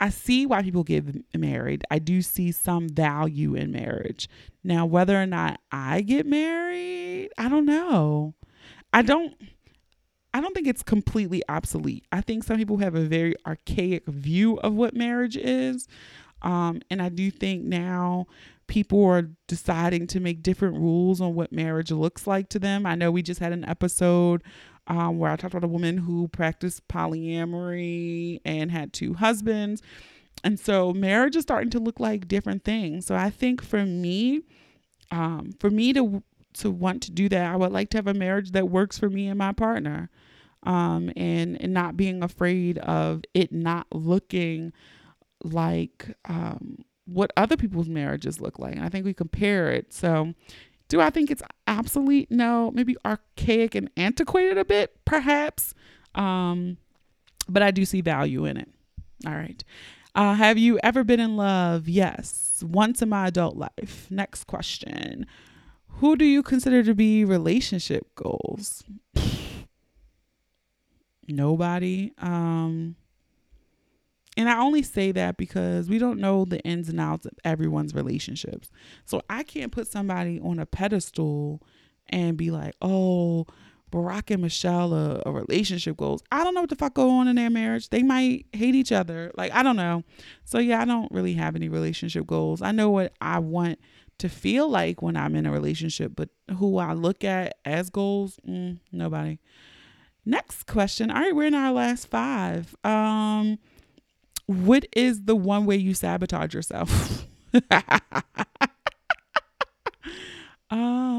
I 0.00 0.10
see 0.10 0.46
why 0.46 0.62
people 0.62 0.84
get 0.84 1.04
married. 1.36 1.84
I 1.90 1.98
do 1.98 2.22
see 2.22 2.52
some 2.52 2.88
value 2.88 3.54
in 3.54 3.72
marriage. 3.72 4.28
Now, 4.62 4.86
whether 4.86 5.20
or 5.20 5.26
not 5.26 5.60
I 5.72 6.02
get 6.02 6.24
married, 6.26 7.30
I 7.36 7.48
don't 7.48 7.66
know. 7.66 8.34
I 8.92 9.02
don't 9.02 9.34
I 10.32 10.40
don't 10.40 10.54
think 10.54 10.66
it's 10.66 10.82
completely 10.82 11.42
obsolete. 11.48 12.04
I 12.12 12.20
think 12.20 12.44
some 12.44 12.58
people 12.58 12.76
have 12.78 12.94
a 12.94 13.04
very 13.04 13.34
archaic 13.46 14.06
view 14.06 14.58
of 14.58 14.74
what 14.74 14.94
marriage 14.94 15.36
is. 15.36 15.88
Um, 16.42 16.80
and 16.90 17.02
I 17.02 17.08
do 17.08 17.30
think 17.30 17.64
now 17.64 18.26
people 18.68 19.04
are 19.06 19.30
deciding 19.48 20.06
to 20.08 20.20
make 20.20 20.42
different 20.42 20.76
rules 20.76 21.20
on 21.20 21.34
what 21.34 21.52
marriage 21.52 21.90
looks 21.90 22.26
like 22.26 22.48
to 22.50 22.58
them. 22.58 22.86
I 22.86 22.94
know 22.94 23.10
we 23.10 23.22
just 23.22 23.40
had 23.40 23.52
an 23.52 23.64
episode 23.64 24.42
um, 24.88 25.18
where 25.18 25.30
I 25.30 25.36
talked 25.36 25.54
about 25.54 25.64
a 25.64 25.72
woman 25.72 25.98
who 25.98 26.28
practiced 26.28 26.88
polyamory 26.88 28.40
and 28.44 28.70
had 28.70 28.92
two 28.92 29.14
husbands. 29.14 29.82
And 30.42 30.58
so 30.58 30.92
marriage 30.92 31.36
is 31.36 31.42
starting 31.42 31.70
to 31.70 31.78
look 31.78 32.00
like 32.00 32.26
different 32.26 32.64
things. 32.64 33.06
So 33.06 33.14
I 33.14 33.30
think 33.30 33.62
for 33.62 33.84
me, 33.84 34.42
um, 35.10 35.52
for 35.60 35.70
me 35.70 35.92
to 35.92 36.22
to 36.54 36.70
want 36.70 37.02
to 37.02 37.12
do 37.12 37.28
that, 37.28 37.52
I 37.52 37.56
would 37.56 37.70
like 37.70 37.90
to 37.90 37.98
have 37.98 38.08
a 38.08 38.14
marriage 38.14 38.50
that 38.52 38.68
works 38.68 38.98
for 38.98 39.08
me 39.08 39.28
and 39.28 39.38
my 39.38 39.52
partner. 39.52 40.10
Um, 40.64 41.12
and, 41.16 41.60
and 41.62 41.72
not 41.72 41.96
being 41.96 42.20
afraid 42.20 42.78
of 42.78 43.22
it 43.32 43.52
not 43.52 43.86
looking 43.92 44.72
like 45.44 46.12
um, 46.24 46.78
what 47.06 47.32
other 47.36 47.56
people's 47.56 47.88
marriages 47.88 48.40
look 48.40 48.58
like. 48.58 48.74
And 48.74 48.84
I 48.84 48.88
think 48.88 49.04
we 49.04 49.14
compare 49.14 49.70
it. 49.70 49.92
So, 49.92 50.34
do 50.88 51.00
I 51.00 51.10
think 51.10 51.30
it's 51.30 51.42
obsolete? 51.66 52.30
No, 52.30 52.70
maybe 52.72 52.96
archaic 53.04 53.74
and 53.74 53.90
antiquated 53.96 54.58
a 54.58 54.64
bit, 54.64 54.96
perhaps. 55.04 55.74
Um, 56.14 56.78
but 57.48 57.62
I 57.62 57.70
do 57.70 57.84
see 57.84 58.00
value 58.00 58.44
in 58.44 58.56
it. 58.56 58.68
All 59.26 59.34
right. 59.34 59.62
Uh, 60.14 60.34
have 60.34 60.58
you 60.58 60.78
ever 60.82 61.04
been 61.04 61.20
in 61.20 61.36
love? 61.36 61.88
Yes, 61.88 62.64
once 62.66 63.02
in 63.02 63.08
my 63.08 63.28
adult 63.28 63.56
life. 63.56 64.06
Next 64.10 64.44
question. 64.44 65.26
Who 65.98 66.16
do 66.16 66.24
you 66.24 66.42
consider 66.42 66.82
to 66.82 66.94
be 66.94 67.24
relationship 67.24 68.06
goals? 68.14 68.84
Nobody. 71.28 72.12
Um, 72.18 72.96
and 74.38 74.48
I 74.48 74.60
only 74.60 74.84
say 74.84 75.10
that 75.12 75.36
because 75.36 75.90
we 75.90 75.98
don't 75.98 76.20
know 76.20 76.44
the 76.44 76.60
ins 76.60 76.88
and 76.88 77.00
outs 77.00 77.26
of 77.26 77.32
everyone's 77.44 77.92
relationships. 77.92 78.70
So 79.04 79.20
I 79.28 79.42
can't 79.42 79.72
put 79.72 79.88
somebody 79.88 80.38
on 80.38 80.60
a 80.60 80.64
pedestal 80.64 81.60
and 82.08 82.36
be 82.36 82.52
like, 82.52 82.76
oh, 82.80 83.48
Barack 83.90 84.30
and 84.30 84.40
Michelle 84.40 84.94
a, 84.94 85.32
relationship 85.32 85.96
goals. 85.96 86.22
I 86.30 86.44
don't 86.44 86.54
know 86.54 86.60
what 86.60 86.70
the 86.70 86.76
fuck 86.76 86.94
go 86.94 87.10
on 87.10 87.26
in 87.26 87.34
their 87.34 87.50
marriage. 87.50 87.88
They 87.88 88.04
might 88.04 88.46
hate 88.52 88.76
each 88.76 88.92
other. 88.92 89.32
Like 89.36 89.52
I 89.52 89.64
don't 89.64 89.74
know. 89.74 90.04
So 90.44 90.60
yeah, 90.60 90.80
I 90.80 90.84
don't 90.84 91.10
really 91.10 91.34
have 91.34 91.56
any 91.56 91.68
relationship 91.68 92.24
goals. 92.24 92.62
I 92.62 92.70
know 92.70 92.90
what 92.90 93.14
I 93.20 93.40
want 93.40 93.80
to 94.18 94.28
feel 94.28 94.68
like 94.68 95.02
when 95.02 95.16
I'm 95.16 95.34
in 95.34 95.46
a 95.46 95.52
relationship, 95.52 96.12
but 96.14 96.28
who 96.58 96.78
I 96.78 96.92
look 96.92 97.24
at 97.24 97.56
as 97.64 97.90
goals, 97.90 98.38
mm, 98.48 98.78
nobody. 98.92 99.40
Next 100.24 100.68
question. 100.68 101.10
All 101.10 101.20
right, 101.20 101.34
we're 101.34 101.48
in 101.48 101.54
our 101.54 101.72
last 101.72 102.08
five. 102.08 102.76
Um, 102.84 103.58
what 104.48 104.86
is 104.92 105.26
the 105.26 105.36
one 105.36 105.66
way 105.66 105.76
you 105.76 105.94
sabotage 105.94 106.54
yourself? 106.54 107.26
um, 110.70 111.12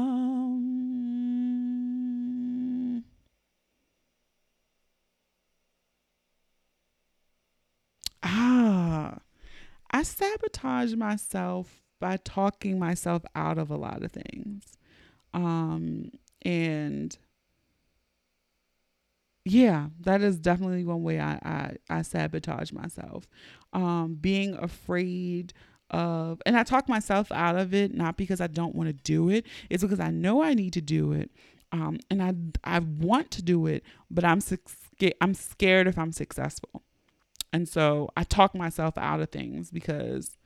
ah, 8.22 9.18
I 9.90 10.02
sabotage 10.02 10.94
myself 10.94 11.82
by 12.00 12.18
talking 12.18 12.78
myself 12.78 13.24
out 13.34 13.58
of 13.58 13.70
a 13.70 13.76
lot 13.76 14.02
of 14.02 14.12
things. 14.12 14.76
Um, 15.34 16.12
and 16.42 17.16
yeah, 19.50 19.86
that 20.02 20.22
is 20.22 20.38
definitely 20.38 20.84
one 20.84 21.02
way 21.02 21.18
I, 21.18 21.32
I, 21.42 21.76
I 21.88 22.02
sabotage 22.02 22.70
myself. 22.70 23.26
Um, 23.72 24.16
being 24.20 24.54
afraid 24.54 25.52
of, 25.90 26.40
and 26.46 26.56
I 26.56 26.62
talk 26.62 26.88
myself 26.88 27.32
out 27.32 27.56
of 27.56 27.74
it, 27.74 27.92
not 27.92 28.16
because 28.16 28.40
I 28.40 28.46
don't 28.46 28.76
want 28.76 28.88
to 28.88 28.92
do 28.92 29.28
it. 29.28 29.44
It's 29.68 29.82
because 29.82 29.98
I 29.98 30.10
know 30.10 30.40
I 30.40 30.54
need 30.54 30.72
to 30.74 30.80
do 30.80 31.12
it. 31.12 31.32
Um, 31.72 31.98
and 32.10 32.22
I, 32.22 32.34
I 32.62 32.78
want 32.78 33.32
to 33.32 33.42
do 33.42 33.66
it, 33.66 33.82
but 34.08 34.24
I'm, 34.24 34.40
I'm 35.20 35.34
scared 35.34 35.88
if 35.88 35.98
I'm 35.98 36.12
successful. 36.12 36.84
And 37.52 37.68
so 37.68 38.08
I 38.16 38.22
talk 38.22 38.54
myself 38.54 38.96
out 38.96 39.20
of 39.20 39.30
things 39.30 39.72
because 39.72 40.38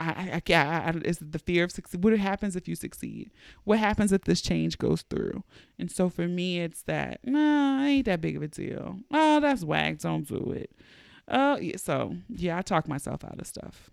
I, 0.00 0.40
I, 0.48 0.54
I, 0.54 0.62
I 0.62 0.90
is 1.04 1.18
the 1.18 1.38
fear 1.38 1.64
of 1.64 1.72
succeed. 1.72 2.02
What 2.02 2.16
happens 2.18 2.56
if 2.56 2.68
you 2.68 2.74
succeed? 2.74 3.30
What 3.64 3.78
happens 3.78 4.12
if 4.12 4.22
this 4.22 4.40
change 4.40 4.78
goes 4.78 5.02
through? 5.02 5.42
And 5.78 5.90
so 5.90 6.08
for 6.08 6.28
me, 6.28 6.60
it's 6.60 6.82
that 6.82 7.20
nah, 7.24 7.84
ain't 7.84 8.06
that 8.06 8.20
big 8.20 8.36
of 8.36 8.42
a 8.42 8.48
deal. 8.48 9.00
Oh, 9.12 9.40
that's 9.40 9.64
whack. 9.64 9.98
Don't 9.98 10.26
do 10.26 10.52
it. 10.52 10.70
Oh, 11.26 11.56
yeah, 11.58 11.76
so 11.76 12.16
yeah, 12.28 12.58
I 12.58 12.62
talk 12.62 12.88
myself 12.88 13.24
out 13.24 13.38
of 13.38 13.46
stuff. 13.46 13.90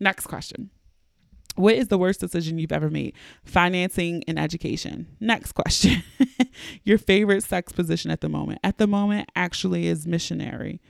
Next 0.00 0.26
question. 0.26 0.70
What 1.54 1.74
is 1.74 1.88
the 1.88 1.98
worst 1.98 2.18
decision 2.18 2.58
you've 2.58 2.72
ever 2.72 2.90
made? 2.90 3.14
Financing 3.44 4.24
and 4.26 4.38
education. 4.38 5.06
Next 5.20 5.52
question. 5.52 6.02
Your 6.84 6.98
favorite 6.98 7.44
sex 7.44 7.72
position 7.72 8.10
at 8.10 8.22
the 8.22 8.28
moment? 8.28 8.60
At 8.64 8.78
the 8.78 8.86
moment, 8.86 9.30
actually, 9.36 9.86
is 9.86 10.06
missionary. 10.06 10.80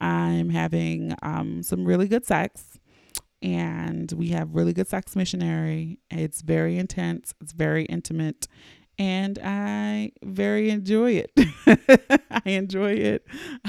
I'm 0.00 0.50
having 0.50 1.14
um, 1.22 1.62
some 1.62 1.84
really 1.84 2.08
good 2.08 2.24
sex, 2.24 2.78
and 3.42 4.10
we 4.12 4.28
have 4.28 4.54
really 4.54 4.72
good 4.72 4.88
sex 4.88 5.16
missionary. 5.16 5.98
It's 6.10 6.42
very 6.42 6.78
intense, 6.78 7.34
it's 7.40 7.52
very 7.52 7.84
intimate, 7.84 8.48
and 8.98 9.38
I 9.42 10.12
very 10.24 10.70
enjoy 10.70 11.22
it. 11.24 11.32
I 12.30 12.50
enjoy 12.50 12.92
it. 12.92 13.26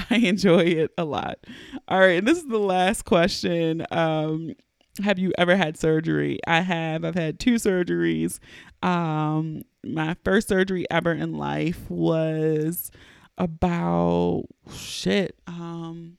I 0.09 0.15
enjoy 0.15 0.63
it 0.63 0.91
a 0.97 1.05
lot. 1.05 1.39
All 1.87 1.99
right, 1.99 2.23
this 2.23 2.39
is 2.39 2.47
the 2.47 2.57
last 2.59 3.05
question. 3.05 3.85
Um, 3.91 4.55
have 5.03 5.19
you 5.19 5.31
ever 5.37 5.55
had 5.55 5.77
surgery? 5.77 6.39
I 6.47 6.61
have. 6.61 7.05
I've 7.05 7.15
had 7.15 7.39
two 7.39 7.55
surgeries. 7.55 8.39
Um, 8.81 9.63
my 9.83 10.15
first 10.23 10.47
surgery 10.47 10.85
ever 10.91 11.11
in 11.11 11.33
life 11.37 11.89
was 11.89 12.91
about 13.39 14.43
shit. 14.71 15.35
Um, 15.47 16.17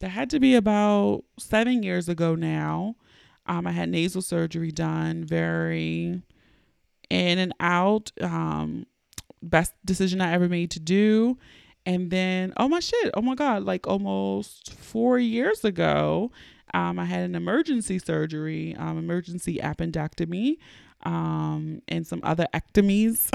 that 0.00 0.08
had 0.08 0.30
to 0.30 0.40
be 0.40 0.54
about 0.54 1.24
seven 1.38 1.82
years 1.82 2.08
ago 2.08 2.34
now. 2.34 2.96
Um, 3.46 3.66
I 3.66 3.72
had 3.72 3.88
nasal 3.88 4.22
surgery 4.22 4.72
done, 4.72 5.24
very 5.24 6.22
in 7.08 7.38
and 7.38 7.54
out. 7.60 8.10
Um, 8.20 8.86
best 9.42 9.72
decision 9.84 10.20
I 10.20 10.32
ever 10.32 10.48
made 10.48 10.70
to 10.72 10.80
do. 10.80 11.38
And 11.84 12.10
then, 12.10 12.52
oh 12.56 12.68
my 12.68 12.80
shit, 12.80 13.10
oh 13.14 13.22
my 13.22 13.36
God, 13.36 13.62
like 13.62 13.86
almost 13.86 14.72
four 14.72 15.18
years 15.18 15.64
ago, 15.64 16.32
um, 16.74 16.98
I 16.98 17.04
had 17.04 17.20
an 17.20 17.36
emergency 17.36 18.00
surgery, 18.00 18.74
um, 18.76 18.98
emergency 18.98 19.58
appendectomy 19.62 20.56
um, 21.06 21.82
and 21.86 22.04
some 22.04 22.20
other 22.24 22.48
ectomies. 22.52 23.30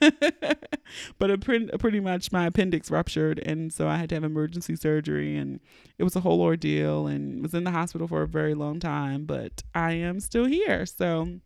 but 1.18 1.40
pretty, 1.42 1.66
pretty 1.78 2.00
much 2.00 2.32
my 2.32 2.46
appendix 2.46 2.90
ruptured, 2.90 3.38
and 3.40 3.70
so 3.72 3.86
I 3.86 3.98
had 3.98 4.08
to 4.08 4.14
have 4.16 4.24
emergency 4.24 4.74
surgery, 4.74 5.36
and 5.36 5.60
it 5.98 6.04
was 6.04 6.16
a 6.16 6.20
whole 6.20 6.40
ordeal, 6.40 7.06
and 7.06 7.42
was 7.42 7.52
in 7.52 7.64
the 7.64 7.70
hospital 7.70 8.08
for 8.08 8.22
a 8.22 8.26
very 8.26 8.54
long 8.54 8.80
time. 8.80 9.26
But 9.26 9.62
I 9.74 9.92
am 9.92 10.18
still 10.20 10.46
here, 10.46 10.86
so 10.86 11.40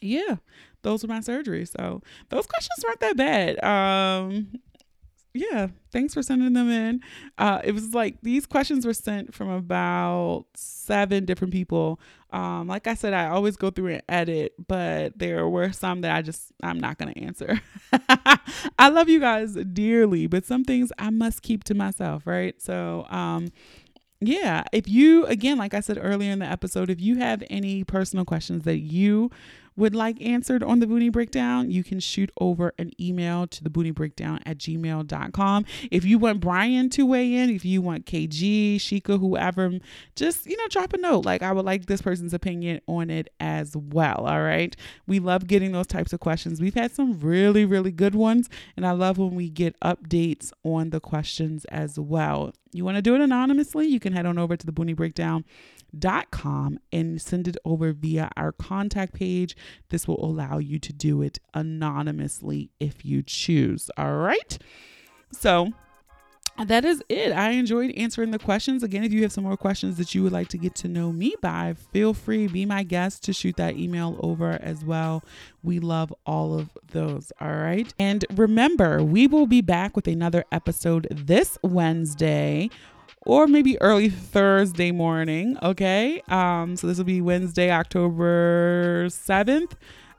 yeah, 0.00 0.36
those 0.82 1.02
were 1.02 1.08
my 1.08 1.18
surgeries. 1.18 1.76
So 1.76 2.00
those 2.28 2.46
questions 2.46 2.84
weren't 2.86 3.00
that 3.00 3.16
bad. 3.16 3.64
Um, 3.64 4.52
yeah, 5.34 5.68
thanks 5.90 6.14
for 6.14 6.22
sending 6.22 6.52
them 6.52 6.70
in. 6.70 7.00
Uh, 7.38 7.60
it 7.64 7.72
was 7.72 7.92
like 7.92 8.20
these 8.22 8.46
questions 8.46 8.86
were 8.86 8.94
sent 8.94 9.34
from 9.34 9.48
about 9.48 10.46
seven 10.54 11.24
different 11.24 11.52
people. 11.52 11.98
Um, 12.30 12.66
like 12.66 12.86
I 12.86 12.94
said, 12.94 13.14
I 13.14 13.28
always 13.28 13.56
go 13.56 13.70
through 13.70 13.94
and 13.94 14.02
edit, 14.08 14.54
but 14.66 15.18
there 15.18 15.48
were 15.48 15.72
some 15.72 16.00
that 16.00 16.14
I 16.14 16.22
just 16.22 16.52
I'm 16.62 16.80
not 16.80 16.98
gonna 16.98 17.12
answer. 17.16 17.60
I 18.78 18.88
love 18.88 19.08
you 19.08 19.20
guys 19.20 19.54
dearly, 19.54 20.26
but 20.26 20.44
some 20.44 20.64
things 20.64 20.90
I 20.98 21.10
must 21.10 21.42
keep 21.42 21.64
to 21.64 21.74
myself, 21.74 22.26
right? 22.26 22.60
So, 22.60 23.06
um, 23.10 23.48
yeah, 24.20 24.64
if 24.72 24.88
you 24.88 25.26
again, 25.26 25.58
like 25.58 25.74
I 25.74 25.80
said 25.80 25.98
earlier 26.00 26.32
in 26.32 26.40
the 26.40 26.46
episode, 26.46 26.90
if 26.90 27.00
you 27.00 27.16
have 27.16 27.42
any 27.48 27.84
personal 27.84 28.24
questions 28.24 28.64
that 28.64 28.78
you 28.78 29.30
would 29.76 29.94
like 29.94 30.20
answered 30.20 30.62
on 30.62 30.80
the 30.80 30.86
Boonie 30.86 31.08
Breakdown, 31.08 31.70
you 31.70 31.84
can 31.84 32.00
shoot 32.00 32.30
over 32.40 32.72
an 32.78 32.92
email 33.00 33.46
to 33.46 33.62
the 33.62 33.70
Boonie 33.70 33.90
Breakdown 33.90 34.40
at 34.46 34.58
gmail.com. 34.58 35.64
If 35.90 36.04
you 36.04 36.18
want 36.18 36.40
Brian 36.40 36.88
to 36.90 37.04
weigh 37.04 37.34
in, 37.34 37.50
if 37.50 37.64
you 37.64 37.82
want 37.82 38.06
KG, 38.06 38.76
Shika, 38.76 39.20
whoever, 39.20 39.78
just, 40.14 40.46
you 40.46 40.56
know, 40.56 40.68
drop 40.68 40.92
a 40.92 40.98
note. 40.98 41.24
Like, 41.24 41.42
I 41.42 41.52
would 41.52 41.64
like 41.64 41.86
this 41.86 42.02
person's 42.02 42.34
opinion 42.34 42.80
on 42.86 43.10
it 43.10 43.28
as 43.40 43.76
well. 43.76 44.26
All 44.26 44.42
right. 44.42 44.74
We 45.06 45.18
love 45.18 45.46
getting 45.46 45.72
those 45.72 45.86
types 45.86 46.12
of 46.12 46.20
questions. 46.20 46.60
We've 46.60 46.74
had 46.74 46.92
some 46.92 47.20
really, 47.20 47.64
really 47.64 47.92
good 47.92 48.14
ones. 48.14 48.48
And 48.76 48.86
I 48.86 48.92
love 48.92 49.18
when 49.18 49.34
we 49.34 49.48
get 49.50 49.78
updates 49.80 50.52
on 50.64 50.90
the 50.90 51.00
questions 51.00 51.64
as 51.66 51.98
well. 51.98 52.52
You 52.72 52.84
want 52.84 52.96
to 52.96 53.02
do 53.02 53.14
it 53.14 53.20
anonymously? 53.20 53.86
You 53.86 54.00
can 54.00 54.12
head 54.12 54.26
on 54.26 54.38
over 54.38 54.56
to 54.56 54.66
the 54.66 54.72
Boonie 54.72 54.92
Breakdown 54.92 55.44
com 56.30 56.78
and 56.92 57.20
send 57.20 57.48
it 57.48 57.56
over 57.64 57.92
via 57.92 58.30
our 58.36 58.52
contact 58.52 59.14
page. 59.14 59.56
This 59.90 60.06
will 60.06 60.24
allow 60.24 60.58
you 60.58 60.78
to 60.78 60.92
do 60.92 61.22
it 61.22 61.38
anonymously 61.54 62.70
if 62.80 63.04
you 63.04 63.22
choose. 63.22 63.90
All 63.96 64.16
right. 64.16 64.58
So 65.32 65.72
that 66.64 66.84
is 66.86 67.02
it. 67.08 67.32
I 67.32 67.50
enjoyed 67.50 67.92
answering 67.96 68.30
the 68.30 68.38
questions. 68.38 68.82
Again, 68.82 69.04
if 69.04 69.12
you 69.12 69.22
have 69.22 69.32
some 69.32 69.44
more 69.44 69.56
questions 69.56 69.98
that 69.98 70.14
you 70.14 70.22
would 70.22 70.32
like 70.32 70.48
to 70.48 70.58
get 70.58 70.74
to 70.76 70.88
know 70.88 71.12
me 71.12 71.34
by, 71.42 71.74
feel 71.92 72.14
free, 72.14 72.46
be 72.46 72.64
my 72.64 72.82
guest 72.82 73.22
to 73.24 73.32
shoot 73.32 73.56
that 73.56 73.76
email 73.76 74.18
over 74.22 74.58
as 74.62 74.82
well. 74.84 75.22
We 75.62 75.80
love 75.80 76.14
all 76.24 76.58
of 76.58 76.70
those. 76.92 77.30
All 77.40 77.54
right. 77.54 77.92
And 77.98 78.24
remember, 78.34 79.02
we 79.02 79.26
will 79.26 79.46
be 79.46 79.60
back 79.60 79.96
with 79.96 80.08
another 80.08 80.44
episode 80.50 81.06
this 81.10 81.58
Wednesday 81.62 82.70
or 83.26 83.46
maybe 83.46 83.80
early 83.82 84.08
Thursday 84.08 84.92
morning. 84.92 85.58
Okay. 85.62 86.22
Um, 86.28 86.76
so 86.76 86.86
this 86.86 86.96
will 86.96 87.04
be 87.04 87.20
Wednesday, 87.20 87.70
October 87.70 89.06
7th. 89.08 89.72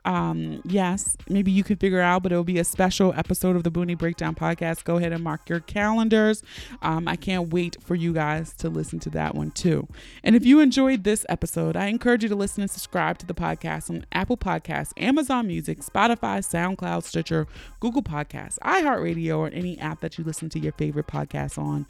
Um, 0.04 0.62
yes, 0.64 1.16
maybe 1.28 1.50
you 1.50 1.62
could 1.62 1.80
figure 1.80 2.00
out, 2.00 2.22
but 2.22 2.32
it'll 2.32 2.44
be 2.44 2.58
a 2.58 2.64
special 2.64 3.12
episode 3.14 3.56
of 3.56 3.62
the 3.62 3.70
Boonie 3.70 3.94
Breakdown 3.94 4.34
podcast. 4.34 4.84
Go 4.84 4.96
ahead 4.96 5.12
and 5.12 5.22
mark 5.22 5.48
your 5.50 5.60
calendars. 5.60 6.42
Um, 6.80 7.06
I 7.08 7.16
can't 7.16 7.52
wait 7.52 7.76
for 7.82 7.94
you 7.94 8.14
guys 8.14 8.54
to 8.54 8.70
listen 8.70 9.00
to 9.00 9.10
that 9.10 9.34
one 9.34 9.50
too. 9.50 9.86
And 10.22 10.34
if 10.34 10.46
you 10.46 10.60
enjoyed 10.60 11.04
this 11.04 11.26
episode, 11.28 11.76
I 11.76 11.86
encourage 11.86 12.22
you 12.22 12.28
to 12.30 12.36
listen 12.36 12.62
and 12.62 12.70
subscribe 12.70 13.18
to 13.18 13.26
the 13.26 13.34
podcast 13.34 13.90
on 13.90 14.06
Apple 14.12 14.38
Podcasts, 14.38 14.92
Amazon 14.96 15.46
Music, 15.46 15.80
Spotify, 15.80 16.38
SoundCloud, 16.38 17.02
Stitcher, 17.02 17.46
Google 17.80 18.02
Podcasts, 18.02 18.58
iHeartRadio, 18.60 19.36
or 19.36 19.48
any 19.48 19.78
app 19.78 20.00
that 20.00 20.16
you 20.16 20.24
listen 20.24 20.48
to 20.50 20.58
your 20.58 20.72
favorite 20.72 21.06
podcasts 21.06 21.58
on. 21.58 21.86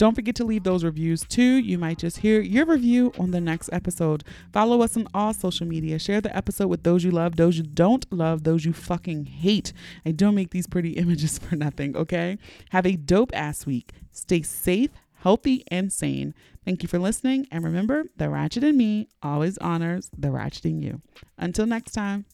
Don't 0.00 0.14
forget 0.14 0.34
to 0.36 0.46
leave 0.46 0.62
those 0.62 0.82
reviews 0.82 1.24
too. 1.24 1.58
You 1.58 1.76
might 1.76 1.98
just 1.98 2.16
hear 2.16 2.40
your 2.40 2.64
review 2.64 3.12
on 3.18 3.32
the 3.32 3.40
next 3.40 3.68
episode. 3.70 4.24
Follow 4.50 4.80
us 4.80 4.96
on 4.96 5.06
all 5.12 5.34
social 5.34 5.66
media. 5.66 5.98
Share 5.98 6.22
the 6.22 6.34
episode 6.34 6.68
with 6.68 6.84
those 6.84 7.04
you 7.04 7.10
love, 7.10 7.36
those 7.36 7.58
you 7.58 7.64
don't 7.64 8.10
love, 8.10 8.44
those 8.44 8.64
you 8.64 8.72
fucking 8.72 9.26
hate. 9.26 9.74
I 10.06 10.12
don't 10.12 10.34
make 10.34 10.52
these 10.52 10.66
pretty 10.66 10.92
images 10.96 11.38
for 11.38 11.54
nothing, 11.54 11.98
okay? 11.98 12.38
Have 12.70 12.86
a 12.86 12.96
dope 12.96 13.30
ass 13.34 13.66
week. 13.66 13.92
Stay 14.10 14.40
safe, 14.40 14.88
healthy, 15.16 15.64
and 15.68 15.92
sane. 15.92 16.32
Thank 16.64 16.82
you 16.82 16.88
for 16.88 16.98
listening. 16.98 17.46
And 17.52 17.62
remember, 17.62 18.04
the 18.16 18.30
ratchet 18.30 18.64
in 18.64 18.78
me 18.78 19.06
always 19.22 19.58
honors 19.58 20.10
the 20.16 20.30
ratchet 20.30 20.64
in 20.64 20.80
you. 20.80 21.02
Until 21.36 21.66
next 21.66 21.92
time. 21.92 22.24